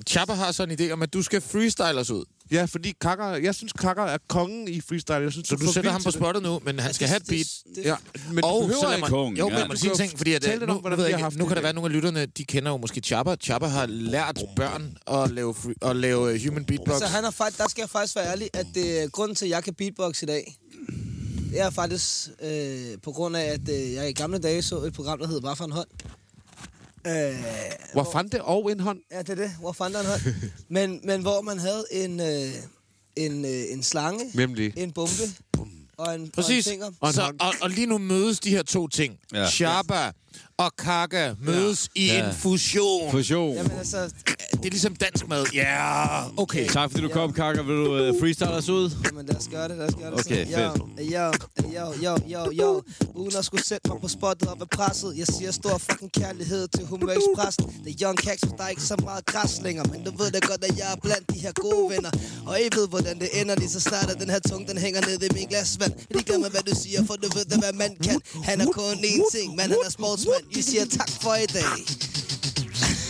[0.08, 2.24] Chapper har så en idé om, at du skal freestyle os ud.
[2.50, 5.14] Ja, fordi Kakker, jeg synes, Kakker er kongen i freestyle.
[5.16, 7.46] Jeg synes, Så du sætter ham på spottet nu, men han skal have et beat.
[7.66, 7.96] Det, det, Ja,
[8.32, 9.00] men og du behøver så lad ikke.
[9.00, 9.58] mig, Kongen, jo, ja.
[9.58, 11.56] men man sige en ting, fordi at, nu, om, ved vi jeg ikke, nu kan
[11.56, 13.36] der være nogle af lytterne, de kender jo måske Chopper.
[13.36, 16.98] Chopper har lært børn at lave, free, at lave human beatbox.
[16.98, 19.50] Så han har faktisk, der skal jeg faktisk være ærlig, at det, grunden til, at
[19.50, 20.56] jeg kan beatbox i dag,
[21.54, 24.92] det er faktisk øh, på grund af, at øh, jeg i gamle dage så et
[24.92, 25.88] program, der hed Hvad for en hånd.
[27.06, 27.44] Øh,
[27.92, 28.98] Hvor fandt det og en hånd?
[29.12, 29.50] Ja, det er det.
[29.60, 30.20] Hvor fanden er en hånd?
[30.68, 32.48] men, men hvor man havde en, øh,
[33.16, 34.72] en, øh, en slange, Nemlig.
[34.76, 35.22] en bombe
[35.96, 36.66] og en, Præcis.
[36.66, 36.90] Og en finger.
[37.00, 39.18] Og en Så, og, og lige nu mødes de her to ting.
[39.32, 39.40] Ja.
[39.40, 39.50] Ja.
[39.50, 40.12] Shabba
[40.58, 42.00] og Kaka mødes ja.
[42.02, 42.28] i Ja.
[42.28, 43.10] en fusion.
[43.10, 43.54] Fusion.
[43.56, 44.10] Jamen altså,
[44.52, 45.44] Det er ligesom dansk mad.
[45.54, 46.38] Ja, yeah.
[46.38, 46.68] okay.
[46.68, 47.62] Tak fordi du kom, Kakker.
[47.62, 48.90] Vil du uh, freestyle os ud?
[49.04, 50.20] jamen lad os gøre det, lad os gøre det.
[50.20, 50.72] Okay, så.
[51.14, 51.32] Yo,
[51.76, 52.82] yo, yo, yo, yo.
[53.14, 55.14] Uden at skulle sætte mig på spottet og være presset.
[55.16, 57.56] Jeg siger stor fucking kærlighed til Humør Express.
[57.56, 59.86] Det er young cats, for der er ikke så meget græs længere.
[59.92, 62.10] Men du ved da godt, at jeg er blandt de her gode venner.
[62.46, 65.00] Og I ved, hvordan det ender lige så snart, at den her tunge, den hænger
[65.00, 65.92] ned i min glasvand.
[65.98, 68.20] Jeg ligeglad med, hvad du siger, for du ved da, hvad man kan.
[68.44, 70.43] Han er kun én ting, man han er sportsmand.
[70.54, 71.62] Vi siger tak for i dag.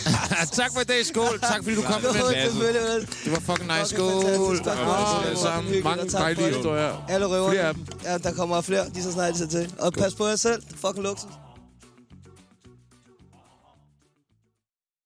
[0.59, 1.39] tak for i dag, skål.
[1.39, 2.11] Tak fordi du kom med.
[2.51, 3.01] Vel.
[3.23, 3.95] Det var fucking nice.
[3.95, 4.59] Skål.
[4.63, 5.83] Tak for det.
[5.83, 7.05] Mange dejlige historier.
[7.09, 7.75] Alle røverne.
[8.03, 9.73] Ja, der kommer flere, lige så snart de til.
[9.79, 10.63] Og pas på jer selv.
[10.81, 11.29] Fucking luksus.